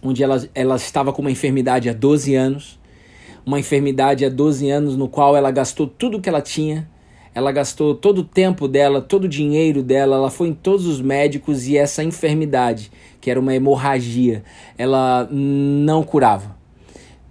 onde 0.03 0.23
ela, 0.23 0.43
ela 0.55 0.77
estava 0.77 1.13
com 1.13 1.21
uma 1.21 1.31
enfermidade 1.31 1.89
há 1.89 1.93
12 1.93 2.35
anos, 2.35 2.81
uma 3.45 3.61
enfermidade 3.61 4.25
há 4.25 4.31
12 4.31 4.71
anos 4.71 4.97
no 4.97 5.09
qual 5.09 5.37
ela 5.37 5.51
gastou 5.51 5.87
tudo 5.87 6.21
que 6.21 6.29
ela 6.29 6.41
tinha, 6.41 6.89
ela 7.35 7.53
gastou 7.53 7.95
todo 7.95 8.19
o 8.19 8.25
tempo 8.25 8.67
dela, 8.67 9.01
todo 9.01 9.25
o 9.25 9.29
dinheiro 9.29 9.83
dela, 9.83 10.17
ela 10.17 10.31
foi 10.31 10.49
em 10.49 10.55
todos 10.55 10.87
os 10.87 11.01
médicos 11.01 11.69
e 11.69 11.77
essa 11.77 12.03
enfermidade, 12.03 12.91
que 13.21 13.31
era 13.31 13.39
uma 13.39 13.55
hemorragia, 13.55 14.43
ela 14.77 15.29
não 15.31 16.03
curava. 16.03 16.60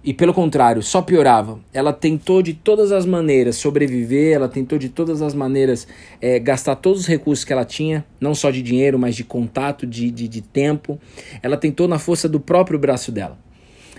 E 0.02 0.14
pelo 0.14 0.32
contrário, 0.32 0.82
só 0.82 1.02
piorava. 1.02 1.60
Ela 1.74 1.92
tentou 1.92 2.40
de 2.40 2.54
todas 2.54 2.90
as 2.90 3.04
maneiras 3.04 3.56
sobreviver, 3.56 4.34
ela 4.34 4.48
tentou 4.48 4.78
de 4.78 4.88
todas 4.88 5.20
as 5.20 5.34
maneiras 5.34 5.86
é, 6.20 6.38
gastar 6.38 6.76
todos 6.76 7.00
os 7.00 7.06
recursos 7.06 7.44
que 7.44 7.52
ela 7.52 7.66
tinha, 7.66 8.04
não 8.18 8.34
só 8.34 8.50
de 8.50 8.62
dinheiro, 8.62 8.98
mas 8.98 9.14
de 9.14 9.24
contato, 9.24 9.86
de, 9.86 10.10
de, 10.10 10.26
de 10.26 10.40
tempo. 10.40 10.98
Ela 11.42 11.56
tentou 11.56 11.86
na 11.86 11.98
força 11.98 12.28
do 12.28 12.40
próprio 12.40 12.78
braço 12.78 13.12
dela. 13.12 13.38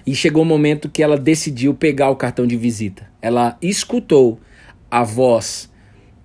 E 0.06 0.16
chegou 0.16 0.42
o 0.42 0.46
um 0.46 0.50
momento 0.50 0.90
que 0.90 1.04
ela 1.04 1.18
decidiu 1.18 1.76
pegar 1.76 2.10
o 2.10 2.16
cartão 2.16 2.48
de 2.48 2.58
visita. 2.58 3.08
Ela 3.22 3.56
escutou 3.62 4.40
a 4.90 5.04
voz 5.04 5.71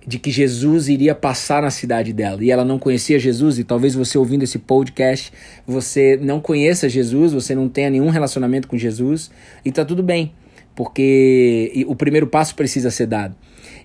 de 0.07 0.17
que 0.17 0.31
Jesus 0.31 0.87
iria 0.87 1.13
passar 1.13 1.61
na 1.61 1.69
cidade 1.69 2.13
dela. 2.13 2.41
E 2.41 2.49
ela 2.49 2.63
não 2.63 2.79
conhecia 2.79 3.19
Jesus, 3.19 3.59
e 3.59 3.65
talvez 3.65 3.93
você 3.93 4.17
ouvindo 4.17 4.43
esse 4.43 4.57
podcast, 4.57 5.33
você 5.67 6.17
não 6.21 6.39
conheça 6.39 6.87
Jesus, 6.87 7.33
você 7.33 7.53
não 7.53 7.67
tenha 7.67 7.89
nenhum 7.89 8.09
relacionamento 8.09 8.69
com 8.69 8.77
Jesus, 8.77 9.29
e 9.65 9.71
tá 9.71 9.83
tudo 9.83 10.01
bem, 10.01 10.31
porque 10.73 11.85
o 11.87 11.95
primeiro 11.95 12.25
passo 12.25 12.55
precisa 12.55 12.89
ser 12.89 13.05
dado. 13.05 13.35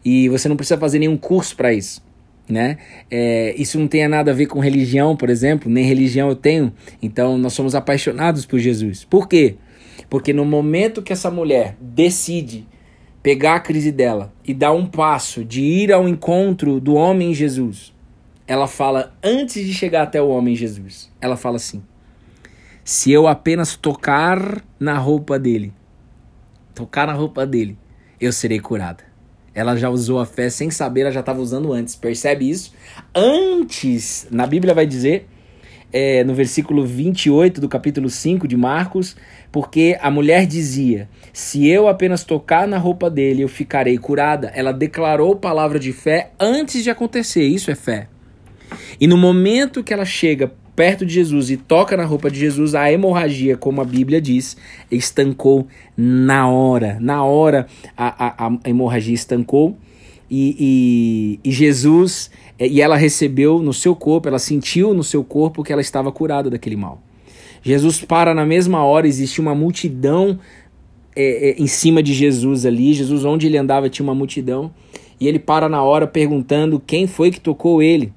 E 0.05 0.29
você 0.29 0.49
não 0.49 0.57
precisa 0.57 0.79
fazer 0.79 1.01
nenhum 1.01 1.17
curso 1.17 1.57
para 1.57 1.75
isso. 1.75 2.01
Né? 2.49 2.79
É, 3.11 3.55
isso 3.57 3.79
não 3.79 3.89
tem 3.89 4.07
nada 4.07 4.31
a 4.31 4.35
ver 4.35 4.47
com 4.47 4.61
religião, 4.61 5.17
por 5.17 5.31
exemplo, 5.31 5.71
nem 5.71 5.85
religião 5.85 6.29
eu 6.29 6.37
tenho, 6.37 6.73
então 7.01 7.39
nós 7.39 7.53
somos 7.53 7.75
apaixonados 7.75 8.45
por 8.45 8.59
Jesus. 8.59 9.05
Por 9.05 9.29
quê? 9.29 9.57
Porque 10.11 10.33
no 10.33 10.45
momento 10.45 11.03
que 11.03 11.13
essa 11.13 11.31
mulher 11.31 11.77
decide 11.81 12.67
pegar 13.23 13.57
a 13.57 13.61
crise 13.61 13.93
dela 13.93 14.33
e 14.45 14.53
dar 14.53 14.73
um 14.73 14.87
passo 14.87 15.45
de 15.45 15.63
ir 15.63 15.93
ao 15.93 16.09
encontro 16.09 16.81
do 16.81 16.95
homem 16.95 17.33
Jesus, 17.33 17.93
ela 18.47 18.67
fala 18.67 19.15
antes 19.23 19.65
de 19.65 19.73
chegar 19.73 20.03
até 20.03 20.21
o 20.21 20.29
homem 20.29 20.57
Jesus, 20.57 21.11
ela 21.21 21.37
fala 21.37 21.57
assim: 21.57 21.83
se 22.85 23.13
eu 23.13 23.29
apenas 23.29 23.77
tocar 23.77 24.65
na 24.79 24.99
roupa 24.99 25.39
dele, 25.39 25.73
tocar 26.75 27.07
na 27.07 27.13
roupa 27.13 27.47
dele, 27.47 27.79
eu 28.21 28.33
serei 28.33 28.59
curada. 28.59 29.05
Ela 29.55 29.77
já 29.77 29.91
usou 29.91 30.19
a 30.19 30.25
fé 30.25 30.49
sem 30.49 30.71
saber, 30.71 31.03
ela 31.03 31.11
já 31.11 31.21
estava 31.21 31.41
usando 31.41 31.73
antes. 31.75 31.95
Percebe 31.95 32.49
isso? 32.49 32.73
Antes, 33.15 34.27
na 34.31 34.47
Bíblia 34.47 34.73
vai 34.73 34.87
dizer 34.87 35.29
é, 35.93 36.25
no 36.25 36.35
versículo 36.35 36.85
28 36.85 37.61
do 37.61 37.69
capítulo 37.69 38.09
5 38.09 38.49
de 38.49 38.57
Marcos, 38.57 39.15
porque 39.51 39.99
a 40.01 40.11
mulher 40.11 40.47
dizia: 40.47 41.09
Se 41.33 41.69
eu 41.69 41.87
apenas 41.87 42.25
tocar 42.25 42.67
na 42.67 42.79
roupa 42.79 43.11
dele, 43.11 43.43
eu 43.43 43.49
ficarei 43.49 43.99
curada. 43.99 44.51
Ela 44.55 44.73
declarou 44.73 45.37
palavra 45.37 45.79
de 45.79 45.93
fé 45.93 46.31
antes 46.41 46.83
de 46.83 46.91
acontecer. 46.91 47.45
Isso 47.45 47.71
é 47.71 47.75
fé. 47.75 48.09
E 48.99 49.07
no 49.07 49.19
momento 49.19 49.85
que 49.85 49.93
ela 49.93 50.05
chega 50.05 50.53
perto 50.75 51.05
de 51.05 51.13
Jesus 51.13 51.51
e 51.51 51.57
toca 51.57 51.97
na 51.97 52.05
roupa 52.05 52.31
de 52.31 52.39
Jesus, 52.41 52.75
a 52.75 52.91
hemorragia, 52.91 53.57
como 53.57 53.83
a 53.83 53.85
Bíblia 53.85 54.21
diz, 54.21 54.57
estancou 54.91 55.67
na 55.97 56.49
hora. 56.49 56.97
Na 57.01 57.23
hora 57.25 57.67
a, 57.97 58.47
a, 58.47 58.49
a 58.49 58.59
hemorragia 58.65 59.15
estancou 59.15 59.77
e, 60.35 60.57
e, 61.45 61.51
e 61.51 61.53
Jesus 61.53 62.31
é, 62.59 62.67
e 62.67 62.81
ela 62.81 62.97
recebeu 62.97 63.59
no 63.59 63.75
seu 63.75 63.95
corpo, 63.95 64.29
ela 64.29 64.39
sentiu 64.39 64.95
no 64.95 65.05
seu 65.05 65.23
corpo 65.23 65.63
que 65.63 65.71
ela 65.71 65.83
estava 65.83 66.11
curada 66.11 66.49
daquele 66.49 66.75
mal. 66.75 67.03
Jesus 67.63 68.01
para 68.01 68.35
na 68.35 68.47
mesma 68.47 68.83
hora, 68.83 69.07
existe 69.07 69.43
uma 69.43 69.55
multidão 69.55 70.39
é, 71.15 71.51
é, 71.51 71.63
em 71.63 71.67
cima 71.67 72.03
de 72.03 72.15
Jesus 72.15 72.65
ali. 72.65 72.95
Jesus, 72.95 73.27
onde 73.27 73.47
ele 73.47 73.59
andava, 73.59 73.91
tinha 73.91 74.05
uma 74.05 74.15
multidão. 74.15 74.73
E 75.21 75.29
ele 75.29 75.39
para 75.39 75.69
na 75.69 75.83
hora 75.83 76.07
perguntando 76.07 76.81
quem 76.81 77.07
foi 77.07 77.31
que 77.31 77.39
tocou 77.39 77.83
ele. 77.83 78.11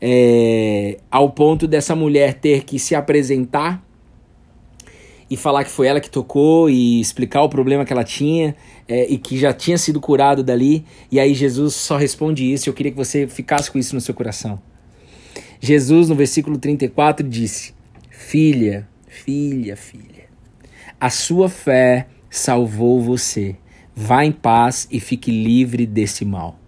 É, 0.00 0.98
ao 1.10 1.30
ponto 1.30 1.66
dessa 1.66 1.94
mulher 1.94 2.34
ter 2.34 2.64
que 2.64 2.78
se 2.78 2.94
apresentar 2.94 3.85
e 5.28 5.36
falar 5.36 5.64
que 5.64 5.70
foi 5.70 5.86
ela 5.86 6.00
que 6.00 6.10
tocou 6.10 6.70
e 6.70 7.00
explicar 7.00 7.42
o 7.42 7.48
problema 7.48 7.84
que 7.84 7.92
ela 7.92 8.04
tinha 8.04 8.54
é, 8.88 9.06
e 9.10 9.18
que 9.18 9.36
já 9.36 9.52
tinha 9.52 9.76
sido 9.76 10.00
curado 10.00 10.42
dali. 10.42 10.84
E 11.10 11.18
aí 11.18 11.34
Jesus 11.34 11.74
só 11.74 11.96
responde 11.96 12.50
isso. 12.50 12.68
Eu 12.68 12.74
queria 12.74 12.92
que 12.92 12.98
você 12.98 13.26
ficasse 13.26 13.70
com 13.70 13.78
isso 13.78 13.94
no 13.94 14.00
seu 14.00 14.14
coração. 14.14 14.60
Jesus, 15.60 16.08
no 16.08 16.14
versículo 16.14 16.58
34, 16.58 17.26
disse: 17.28 17.74
Filha, 18.10 18.88
filha, 19.08 19.76
filha, 19.76 20.26
a 21.00 21.10
sua 21.10 21.48
fé 21.48 22.06
salvou 22.30 23.00
você. 23.00 23.56
Vá 23.94 24.24
em 24.24 24.32
paz 24.32 24.86
e 24.90 25.00
fique 25.00 25.30
livre 25.30 25.86
desse 25.86 26.24
mal. 26.24 26.58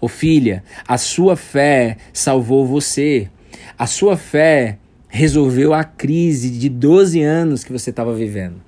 Ô 0.00 0.08
filha, 0.08 0.64
a 0.88 0.96
sua 0.98 1.36
fé 1.36 1.96
salvou 2.12 2.66
você. 2.66 3.30
A 3.78 3.86
sua 3.86 4.16
fé 4.16 4.78
resolveu 5.10 5.74
a 5.74 5.82
crise 5.82 6.48
de 6.50 6.68
12 6.68 7.20
anos 7.20 7.64
que 7.64 7.72
você 7.72 7.90
estava 7.90 8.14
vivendo. 8.14 8.62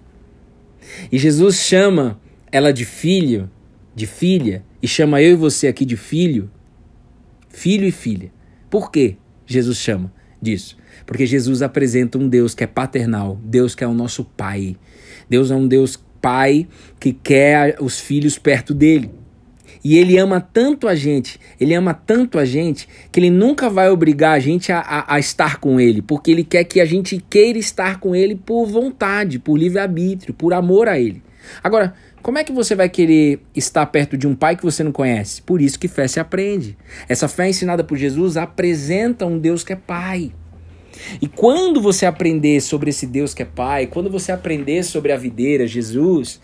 E 1.10 1.16
Jesus 1.16 1.56
chama 1.56 2.20
ela 2.50 2.72
de 2.72 2.84
filho, 2.84 3.48
de 3.94 4.06
filha, 4.06 4.64
e 4.82 4.88
chama 4.88 5.22
eu 5.22 5.32
e 5.32 5.36
você 5.36 5.68
aqui 5.68 5.84
de 5.84 5.96
filho, 5.96 6.50
filho 7.48 7.86
e 7.86 7.92
filha. 7.92 8.32
Por 8.68 8.90
que 8.90 9.16
Jesus 9.46 9.78
chama 9.78 10.12
disso? 10.40 10.76
Porque 11.06 11.24
Jesus 11.24 11.62
apresenta 11.62 12.18
um 12.18 12.28
Deus 12.28 12.54
que 12.54 12.64
é 12.64 12.66
paternal, 12.66 13.40
Deus 13.44 13.74
que 13.74 13.84
é 13.84 13.86
o 13.86 13.94
nosso 13.94 14.24
pai. 14.24 14.76
Deus 15.30 15.50
é 15.50 15.54
um 15.54 15.66
Deus 15.66 16.02
pai 16.20 16.68
que 16.98 17.12
quer 17.12 17.76
os 17.80 18.00
filhos 18.00 18.38
perto 18.38 18.74
dele. 18.74 19.10
E 19.84 19.96
ele 19.96 20.16
ama 20.16 20.40
tanto 20.40 20.86
a 20.86 20.94
gente, 20.94 21.40
ele 21.60 21.74
ama 21.74 21.92
tanto 21.92 22.38
a 22.38 22.44
gente, 22.44 22.88
que 23.10 23.18
ele 23.18 23.30
nunca 23.30 23.68
vai 23.68 23.90
obrigar 23.90 24.32
a 24.32 24.38
gente 24.38 24.70
a, 24.70 24.78
a, 24.78 25.14
a 25.16 25.18
estar 25.18 25.58
com 25.58 25.80
ele, 25.80 26.00
porque 26.00 26.30
ele 26.30 26.44
quer 26.44 26.64
que 26.64 26.80
a 26.80 26.84
gente 26.84 27.22
queira 27.28 27.58
estar 27.58 27.98
com 27.98 28.14
ele 28.14 28.36
por 28.36 28.66
vontade, 28.66 29.38
por 29.38 29.56
livre-arbítrio, 29.56 30.34
por 30.34 30.52
amor 30.52 30.88
a 30.88 30.98
ele. 30.98 31.22
Agora, 31.62 31.94
como 32.22 32.38
é 32.38 32.44
que 32.44 32.52
você 32.52 32.76
vai 32.76 32.88
querer 32.88 33.40
estar 33.54 33.84
perto 33.86 34.16
de 34.16 34.28
um 34.28 34.34
pai 34.34 34.54
que 34.54 34.62
você 34.62 34.84
não 34.84 34.92
conhece? 34.92 35.42
Por 35.42 35.60
isso 35.60 35.78
que 35.78 35.88
fé 35.88 36.06
se 36.06 36.20
aprende. 36.20 36.78
Essa 37.08 37.26
fé 37.26 37.48
ensinada 37.48 37.82
por 37.82 37.98
Jesus 37.98 38.36
apresenta 38.36 39.26
um 39.26 39.38
Deus 39.38 39.64
que 39.64 39.72
é 39.72 39.76
pai. 39.76 40.32
E 41.20 41.26
quando 41.26 41.80
você 41.80 42.06
aprender 42.06 42.60
sobre 42.60 42.90
esse 42.90 43.06
Deus 43.06 43.34
que 43.34 43.42
é 43.42 43.46
Pai, 43.46 43.86
quando 43.86 44.10
você 44.10 44.32
aprender 44.32 44.82
sobre 44.82 45.12
a 45.12 45.16
videira, 45.16 45.66
Jesus, 45.66 46.40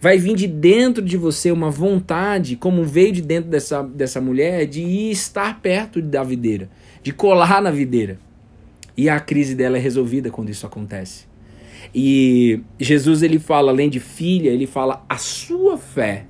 vai 0.00 0.18
vir 0.18 0.34
de 0.34 0.46
dentro 0.46 1.02
de 1.02 1.16
você 1.16 1.50
uma 1.50 1.70
vontade, 1.70 2.56
como 2.56 2.84
veio 2.84 3.12
de 3.12 3.22
dentro 3.22 3.50
dessa, 3.50 3.82
dessa 3.82 4.20
mulher, 4.20 4.66
de 4.66 4.82
ir 4.82 5.10
estar 5.10 5.60
perto 5.60 6.00
da 6.00 6.22
videira, 6.22 6.70
de 7.02 7.12
colar 7.12 7.60
na 7.62 7.70
videira. 7.70 8.18
E 8.96 9.08
a 9.08 9.18
crise 9.18 9.54
dela 9.54 9.76
é 9.76 9.80
resolvida 9.80 10.30
quando 10.30 10.50
isso 10.50 10.66
acontece. 10.66 11.30
E 11.94 12.60
Jesus 12.78 13.22
ele 13.22 13.38
fala, 13.38 13.70
além 13.70 13.88
de 13.88 13.98
filha, 13.98 14.50
ele 14.50 14.66
fala 14.66 15.04
a 15.08 15.16
sua 15.16 15.78
fé. 15.78 16.26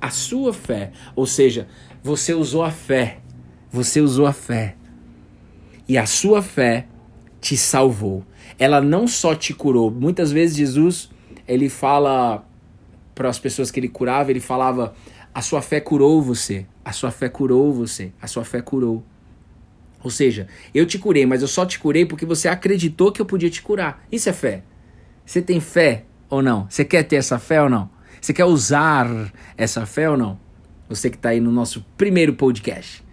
A 0.00 0.10
sua 0.10 0.52
fé. 0.52 0.92
Ou 1.14 1.26
seja, 1.26 1.66
você 2.02 2.32
usou 2.32 2.62
a 2.62 2.70
fé. 2.70 3.18
Você 3.70 4.00
usou 4.00 4.26
a 4.26 4.32
fé. 4.32 4.76
E 5.88 5.98
a 5.98 6.06
sua 6.06 6.40
fé 6.40 6.86
te 7.44 7.58
salvou. 7.58 8.24
Ela 8.58 8.80
não 8.80 9.06
só 9.06 9.34
te 9.34 9.52
curou. 9.52 9.90
Muitas 9.90 10.32
vezes 10.32 10.56
Jesus 10.56 11.10
ele 11.46 11.68
fala 11.68 12.42
para 13.14 13.28
as 13.28 13.38
pessoas 13.38 13.70
que 13.70 13.78
ele 13.78 13.88
curava, 13.88 14.30
ele 14.30 14.40
falava: 14.40 14.94
a 15.34 15.42
sua 15.42 15.60
fé 15.60 15.78
curou 15.78 16.22
você, 16.22 16.66
a 16.82 16.90
sua 16.90 17.10
fé 17.10 17.28
curou 17.28 17.70
você, 17.70 18.12
a 18.20 18.26
sua 18.26 18.44
fé 18.44 18.62
curou. 18.62 19.04
Ou 20.02 20.10
seja, 20.10 20.48
eu 20.74 20.86
te 20.86 20.98
curei, 20.98 21.26
mas 21.26 21.42
eu 21.42 21.48
só 21.48 21.66
te 21.66 21.78
curei 21.78 22.06
porque 22.06 22.24
você 22.24 22.48
acreditou 22.48 23.12
que 23.12 23.20
eu 23.20 23.26
podia 23.26 23.50
te 23.50 23.60
curar. 23.60 24.02
Isso 24.10 24.30
é 24.30 24.32
fé. 24.32 24.62
Você 25.26 25.42
tem 25.42 25.60
fé 25.60 26.04
ou 26.30 26.42
não? 26.42 26.66
Você 26.70 26.82
quer 26.82 27.02
ter 27.02 27.16
essa 27.16 27.38
fé 27.38 27.62
ou 27.62 27.68
não? 27.68 27.90
Você 28.22 28.32
quer 28.32 28.46
usar 28.46 29.06
essa 29.56 29.84
fé 29.84 30.08
ou 30.08 30.16
não? 30.16 30.40
Você 30.88 31.10
que 31.10 31.16
está 31.16 31.30
aí 31.30 31.40
no 31.40 31.52
nosso 31.52 31.84
primeiro 31.96 32.32
podcast. 32.34 33.04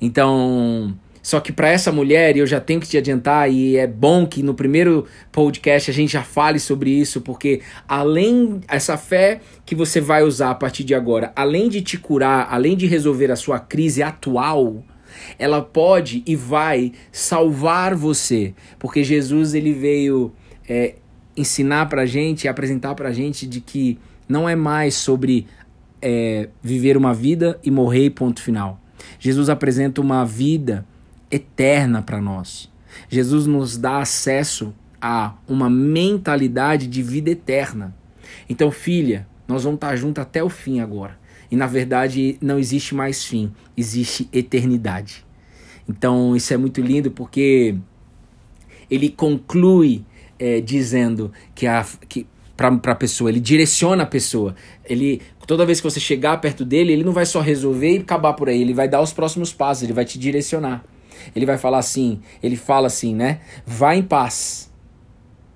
Então, 0.00 0.96
só 1.22 1.38
que 1.38 1.52
para 1.52 1.68
essa 1.68 1.92
mulher, 1.92 2.36
eu 2.36 2.46
já 2.46 2.60
tenho 2.60 2.80
que 2.80 2.88
te 2.88 2.98
adiantar, 2.98 3.48
e 3.48 3.76
é 3.76 3.86
bom 3.86 4.26
que 4.26 4.42
no 4.42 4.54
primeiro 4.54 5.06
podcast 5.30 5.88
a 5.88 5.94
gente 5.94 6.12
já 6.12 6.22
fale 6.22 6.58
sobre 6.58 6.90
isso, 6.90 7.20
porque 7.20 7.60
além 7.86 8.60
essa 8.66 8.96
fé 8.96 9.40
que 9.64 9.74
você 9.74 10.00
vai 10.00 10.24
usar 10.24 10.50
a 10.50 10.54
partir 10.54 10.82
de 10.82 10.94
agora, 10.94 11.32
além 11.36 11.68
de 11.68 11.80
te 11.80 11.96
curar, 11.96 12.48
além 12.50 12.76
de 12.76 12.86
resolver 12.86 13.30
a 13.30 13.36
sua 13.36 13.60
crise 13.60 14.02
atual, 14.02 14.82
ela 15.38 15.62
pode 15.62 16.24
e 16.26 16.34
vai 16.34 16.92
salvar 17.12 17.94
você, 17.94 18.52
porque 18.78 19.04
Jesus 19.04 19.54
ele 19.54 19.72
veio 19.72 20.32
é, 20.68 20.96
ensinar 21.36 21.88
pra 21.88 22.04
gente, 22.04 22.48
apresentar 22.48 22.96
pra 22.96 23.12
gente 23.12 23.46
de 23.46 23.60
que 23.60 23.96
não 24.28 24.48
é 24.48 24.56
mais 24.56 24.94
sobre 24.94 25.46
é, 26.00 26.48
viver 26.60 26.96
uma 26.96 27.14
vida 27.14 27.60
e 27.62 27.70
morrer 27.70 28.10
ponto 28.10 28.42
final. 28.42 28.80
Jesus 29.20 29.48
apresenta 29.48 30.00
uma 30.00 30.24
vida 30.24 30.84
eterna 31.32 32.02
para 32.02 32.20
nós. 32.20 32.70
Jesus 33.08 33.46
nos 33.46 33.76
dá 33.76 33.98
acesso 33.98 34.74
a 35.00 35.34
uma 35.48 35.68
mentalidade 35.68 36.86
de 36.86 37.02
vida 37.02 37.30
eterna. 37.30 37.94
Então, 38.48 38.70
filha, 38.70 39.26
nós 39.48 39.64
vamos 39.64 39.78
estar 39.78 39.96
juntos 39.96 40.22
até 40.22 40.44
o 40.44 40.48
fim 40.48 40.78
agora. 40.80 41.18
E 41.50 41.56
na 41.56 41.66
verdade 41.66 42.38
não 42.40 42.58
existe 42.58 42.94
mais 42.94 43.24
fim, 43.24 43.52
existe 43.76 44.28
eternidade. 44.32 45.24
Então, 45.88 46.36
isso 46.36 46.54
é 46.54 46.56
muito 46.56 46.80
lindo 46.80 47.10
porque 47.10 47.74
ele 48.90 49.08
conclui 49.08 50.04
é, 50.38 50.60
dizendo 50.60 51.32
que 51.54 51.66
a 51.66 51.84
que 52.08 52.26
para 52.56 52.92
a 52.92 52.94
pessoa, 52.94 53.28
ele 53.28 53.40
direciona 53.40 54.04
a 54.04 54.06
pessoa. 54.06 54.54
Ele 54.84 55.20
toda 55.46 55.66
vez 55.66 55.80
que 55.80 55.84
você 55.84 55.98
chegar 55.98 56.40
perto 56.40 56.64
dele, 56.64 56.92
ele 56.92 57.04
não 57.04 57.12
vai 57.12 57.26
só 57.26 57.40
resolver 57.40 57.96
e 57.96 57.98
acabar 57.98 58.34
por 58.34 58.48
aí, 58.48 58.60
ele 58.60 58.72
vai 58.72 58.88
dar 58.88 59.00
os 59.00 59.12
próximos 59.12 59.52
passos, 59.52 59.82
ele 59.82 59.92
vai 59.92 60.04
te 60.04 60.18
direcionar. 60.18 60.84
Ele 61.34 61.46
vai 61.46 61.58
falar 61.58 61.78
assim, 61.78 62.20
ele 62.42 62.56
fala 62.56 62.86
assim, 62.86 63.14
né? 63.14 63.40
Vá 63.66 63.94
em 63.94 64.02
paz. 64.02 64.70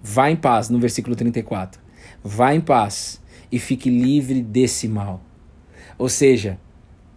Vá 0.02 0.30
em 0.30 0.36
paz, 0.36 0.68
no 0.68 0.78
versículo 0.78 1.16
34. 1.16 1.80
Vá 2.22 2.54
em 2.54 2.60
paz 2.60 3.20
e 3.50 3.58
fique 3.58 3.90
livre 3.90 4.42
desse 4.42 4.88
mal. 4.88 5.20
Ou 5.98 6.08
seja, 6.08 6.58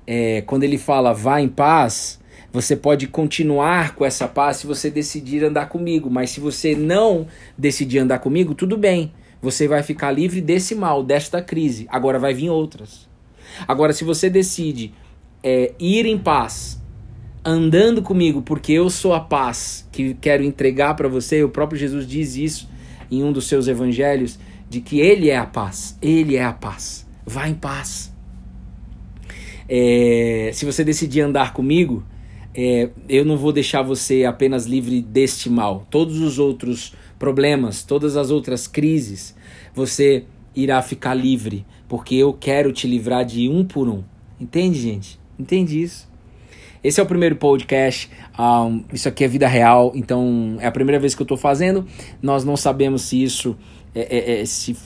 é, 0.07 0.41
quando 0.41 0.63
ele 0.63 0.77
fala 0.77 1.13
vá 1.13 1.39
em 1.39 1.49
paz, 1.49 2.19
você 2.51 2.75
pode 2.75 3.07
continuar 3.07 3.93
com 3.93 4.05
essa 4.05 4.27
paz 4.27 4.57
se 4.57 4.67
você 4.67 4.89
decidir 4.89 5.43
andar 5.43 5.69
comigo, 5.69 6.09
mas 6.09 6.31
se 6.31 6.39
você 6.39 6.75
não 6.75 7.27
decidir 7.57 7.99
andar 7.99 8.19
comigo, 8.19 8.55
tudo 8.55 8.77
bem. 8.77 9.11
Você 9.41 9.67
vai 9.67 9.83
ficar 9.83 10.11
livre 10.11 10.41
desse 10.41 10.75
mal, 10.75 11.03
desta 11.03 11.41
crise. 11.41 11.87
Agora 11.89 12.17
vai 12.19 12.33
vir 12.33 12.49
outras. 12.49 13.07
Agora, 13.67 13.93
se 13.93 14.03
você 14.03 14.29
decide 14.29 14.93
é, 15.43 15.73
ir 15.79 16.05
em 16.05 16.17
paz 16.17 16.81
andando 17.43 18.01
comigo, 18.01 18.41
porque 18.41 18.73
eu 18.73 18.89
sou 18.89 19.13
a 19.13 19.19
paz 19.19 19.87
que 19.91 20.13
quero 20.15 20.43
entregar 20.43 20.95
para 20.95 21.07
você. 21.07 21.43
O 21.43 21.49
próprio 21.49 21.79
Jesus 21.79 22.07
diz 22.07 22.35
isso 22.35 22.69
em 23.09 23.23
um 23.23 23.31
dos 23.31 23.47
seus 23.47 23.67
evangelhos, 23.67 24.39
de 24.69 24.81
que 24.81 24.99
Ele 24.99 25.29
é 25.29 25.37
a 25.37 25.45
paz. 25.45 25.97
Ele 26.01 26.35
é 26.35 26.43
a 26.43 26.53
paz. 26.53 27.07
Vá 27.25 27.47
em 27.47 27.55
paz. 27.55 28.13
É, 29.67 30.51
se 30.53 30.65
você 30.65 30.83
decidir 30.83 31.21
andar 31.21 31.53
comigo, 31.53 32.03
é, 32.53 32.89
eu 33.07 33.23
não 33.23 33.37
vou 33.37 33.51
deixar 33.51 33.81
você 33.81 34.25
apenas 34.25 34.65
livre 34.65 35.01
deste 35.01 35.49
mal. 35.49 35.87
Todos 35.89 36.19
os 36.19 36.39
outros 36.39 36.93
problemas, 37.17 37.83
todas 37.83 38.17
as 38.17 38.31
outras 38.31 38.67
crises, 38.67 39.35
você 39.73 40.25
irá 40.55 40.81
ficar 40.81 41.13
livre, 41.13 41.65
porque 41.87 42.15
eu 42.15 42.33
quero 42.33 42.71
te 42.71 42.87
livrar 42.87 43.23
de 43.23 43.47
um 43.47 43.63
por 43.63 43.87
um. 43.87 44.03
Entende, 44.39 44.79
gente? 44.79 45.19
Entende 45.37 45.81
isso? 45.81 46.08
Esse 46.81 46.99
é 46.99 47.03
o 47.03 47.05
primeiro 47.05 47.35
podcast. 47.35 48.09
Um, 48.37 48.83
isso 48.93 49.09
aqui 49.09 49.25
é 49.25 49.27
vida 49.27 49.47
real, 49.47 49.91
então 49.93 50.57
é 50.59 50.67
a 50.67 50.71
primeira 50.71 50.97
vez 50.99 51.13
que 51.13 51.21
eu 51.21 51.25
estou 51.25 51.37
fazendo. 51.37 51.85
Nós 52.21 52.45
não 52.45 52.55
sabemos 52.55 53.01
se 53.01 53.21
isso 53.21 53.57
é, 53.93 54.01
é, 54.01 54.41
é, 54.41 54.45
se 54.45 54.77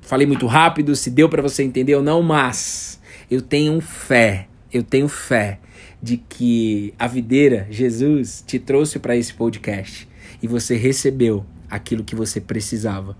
falei 0.00 0.26
muito 0.26 0.46
rápido, 0.46 0.96
se 0.96 1.10
deu 1.10 1.28
para 1.28 1.42
você 1.42 1.62
entender 1.62 1.94
ou 1.94 2.02
não, 2.02 2.22
mas 2.22 2.98
eu 3.30 3.42
tenho 3.42 3.80
fé, 3.80 4.48
eu 4.72 4.82
tenho 4.82 5.08
fé 5.08 5.58
de 6.02 6.16
que 6.16 6.94
a 6.98 7.06
videira, 7.06 7.66
Jesus, 7.70 8.42
te 8.46 8.58
trouxe 8.58 8.98
para 8.98 9.16
esse 9.16 9.34
podcast 9.34 10.08
e 10.42 10.46
você 10.46 10.76
recebeu 10.76 11.44
aquilo 11.68 12.04
que 12.04 12.14
você 12.14 12.40
precisava. 12.40 13.16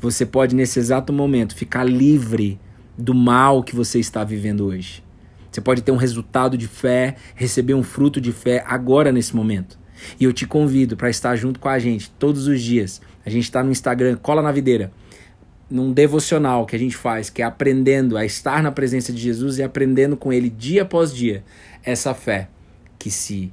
Você 0.00 0.26
pode, 0.26 0.56
nesse 0.56 0.78
exato 0.78 1.12
momento, 1.12 1.54
ficar 1.54 1.84
livre 1.84 2.58
do 2.98 3.14
mal 3.14 3.62
que 3.62 3.76
você 3.76 4.00
está 4.00 4.24
vivendo 4.24 4.66
hoje. 4.66 5.02
Você 5.50 5.60
pode 5.60 5.82
ter 5.82 5.92
um 5.92 5.96
resultado 5.96 6.56
de 6.56 6.68
fé, 6.68 7.16
receber 7.34 7.74
um 7.74 7.82
fruto 7.82 8.20
de 8.20 8.32
fé 8.32 8.62
agora 8.66 9.10
nesse 9.10 9.34
momento. 9.34 9.78
E 10.18 10.24
eu 10.24 10.32
te 10.32 10.46
convido 10.46 10.96
para 10.96 11.10
estar 11.10 11.36
junto 11.36 11.60
com 11.60 11.68
a 11.68 11.78
gente 11.78 12.10
todos 12.10 12.46
os 12.46 12.62
dias. 12.62 13.00
A 13.24 13.30
gente 13.30 13.44
está 13.44 13.62
no 13.62 13.70
Instagram, 13.70 14.16
cola 14.16 14.40
na 14.40 14.52
videira, 14.52 14.92
num 15.70 15.92
devocional 15.92 16.64
que 16.66 16.74
a 16.74 16.78
gente 16.78 16.96
faz, 16.96 17.28
que 17.28 17.42
é 17.42 17.44
aprendendo 17.44 18.16
a 18.16 18.24
estar 18.24 18.62
na 18.62 18.72
presença 18.72 19.12
de 19.12 19.20
Jesus 19.20 19.58
e 19.58 19.62
aprendendo 19.62 20.16
com 20.16 20.32
Ele 20.32 20.48
dia 20.48 20.82
após 20.82 21.14
dia 21.14 21.44
essa 21.82 22.14
fé 22.14 22.48
que 22.98 23.10
se 23.10 23.52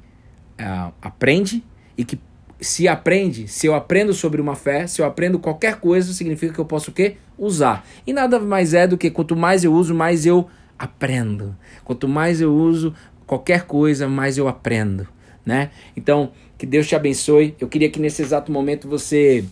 uh, 0.59 0.93
aprende 1.01 1.63
e 1.97 2.03
que 2.03 2.19
se 2.59 2.87
aprende, 2.87 3.47
se 3.47 3.67
eu 3.67 3.75
aprendo 3.75 4.13
sobre 4.13 4.41
uma 4.41 4.55
fé, 4.55 4.87
se 4.87 5.01
eu 5.01 5.05
aprendo 5.05 5.37
qualquer 5.37 5.75
coisa, 5.75 6.11
significa 6.11 6.53
que 6.53 6.59
eu 6.59 6.65
posso 6.65 6.89
o 6.89 6.93
quê? 6.93 7.17
Usar. 7.37 7.85
E 8.05 8.11
nada 8.11 8.39
mais 8.39 8.73
é 8.73 8.87
do 8.87 8.97
que 8.97 9.11
quanto 9.11 9.35
mais 9.35 9.63
eu 9.63 9.73
uso, 9.73 9.93
mais 9.93 10.25
eu 10.25 10.47
aprendo. 10.77 11.55
Quanto 11.83 12.07
mais 12.07 12.41
eu 12.41 12.53
uso 12.53 12.93
qualquer 13.25 13.63
coisa, 13.63 14.07
mais 14.07 14.37
eu 14.37 14.47
aprendo, 14.47 15.07
né? 15.45 15.71
Então, 15.95 16.31
que 16.57 16.65
Deus 16.65 16.87
te 16.87 16.95
abençoe. 16.95 17.55
Eu 17.59 17.67
queria 17.67 17.89
que 17.89 17.99
nesse 17.99 18.21
exato 18.21 18.51
momento 18.51 18.87
você 18.87 19.43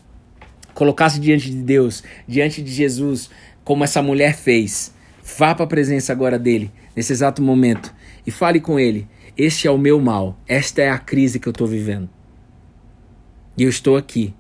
colocasse 0.74 1.20
diante 1.20 1.50
de 1.50 1.62
Deus, 1.62 2.04
diante 2.28 2.62
de 2.62 2.72
Jesus, 2.72 3.30
como 3.64 3.84
essa 3.84 4.02
mulher 4.02 4.36
fez. 4.36 4.94
Vá 5.38 5.56
para 5.56 5.66
a 5.66 5.68
presença 5.68 6.12
agora 6.12 6.38
dele, 6.38 6.72
nesse 6.96 7.12
exato 7.12 7.42
momento, 7.42 7.94
e 8.26 8.32
fale 8.32 8.60
com 8.60 8.80
ele: 8.80 9.08
Este 9.36 9.68
é 9.68 9.72
o 9.72 9.78
meu 9.78 10.00
mal, 10.00 10.40
esta 10.48 10.82
é 10.82 10.90
a 10.90 11.00
crise 11.00 11.40
que 11.40 11.48
eu 11.48 11.52
estou 11.52 11.68
vivendo. 11.68 12.10
E 13.58 13.64
eu 13.64 13.70
estou 13.70 13.96
aqui, 13.96 14.36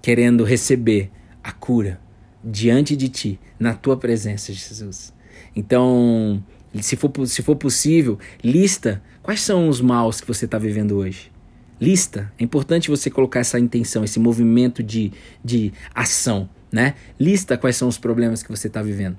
querendo 0.00 0.44
receber 0.44 1.10
a 1.42 1.50
cura 1.50 2.00
diante 2.42 2.94
de 2.94 3.08
ti, 3.08 3.40
na 3.58 3.72
tua 3.72 3.96
presença, 3.96 4.52
Jesus. 4.52 5.13
Então, 5.54 6.42
se 6.82 6.96
for, 6.96 7.10
se 7.26 7.42
for 7.42 7.56
possível, 7.56 8.18
lista 8.42 9.02
quais 9.22 9.40
são 9.40 9.68
os 9.68 9.80
maus 9.80 10.20
que 10.20 10.26
você 10.26 10.44
está 10.44 10.58
vivendo 10.58 10.96
hoje. 10.96 11.32
Lista. 11.80 12.32
É 12.38 12.44
importante 12.44 12.90
você 12.90 13.10
colocar 13.10 13.40
essa 13.40 13.58
intenção, 13.58 14.04
esse 14.04 14.18
movimento 14.18 14.82
de, 14.82 15.12
de 15.44 15.72
ação, 15.94 16.48
né? 16.70 16.94
Lista 17.18 17.56
quais 17.56 17.76
são 17.76 17.88
os 17.88 17.98
problemas 17.98 18.42
que 18.42 18.50
você 18.50 18.68
está 18.68 18.82
vivendo. 18.82 19.16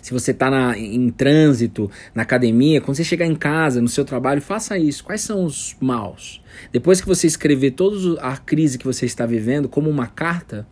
Se 0.00 0.12
você 0.12 0.30
está 0.30 0.76
em 0.78 1.10
trânsito, 1.10 1.90
na 2.14 2.22
academia, 2.22 2.80
quando 2.80 2.96
você 2.96 3.04
chegar 3.04 3.26
em 3.26 3.34
casa, 3.34 3.80
no 3.80 3.88
seu 3.88 4.04
trabalho, 4.04 4.40
faça 4.40 4.78
isso. 4.78 5.04
Quais 5.04 5.20
são 5.20 5.44
os 5.44 5.76
maus? 5.80 6.40
Depois 6.72 7.00
que 7.00 7.06
você 7.06 7.26
escrever 7.26 7.72
toda 7.72 8.20
a 8.20 8.36
crise 8.36 8.78
que 8.78 8.86
você 8.86 9.06
está 9.06 9.26
vivendo 9.26 9.68
como 9.68 9.90
uma 9.90 10.06
carta, 10.06 10.66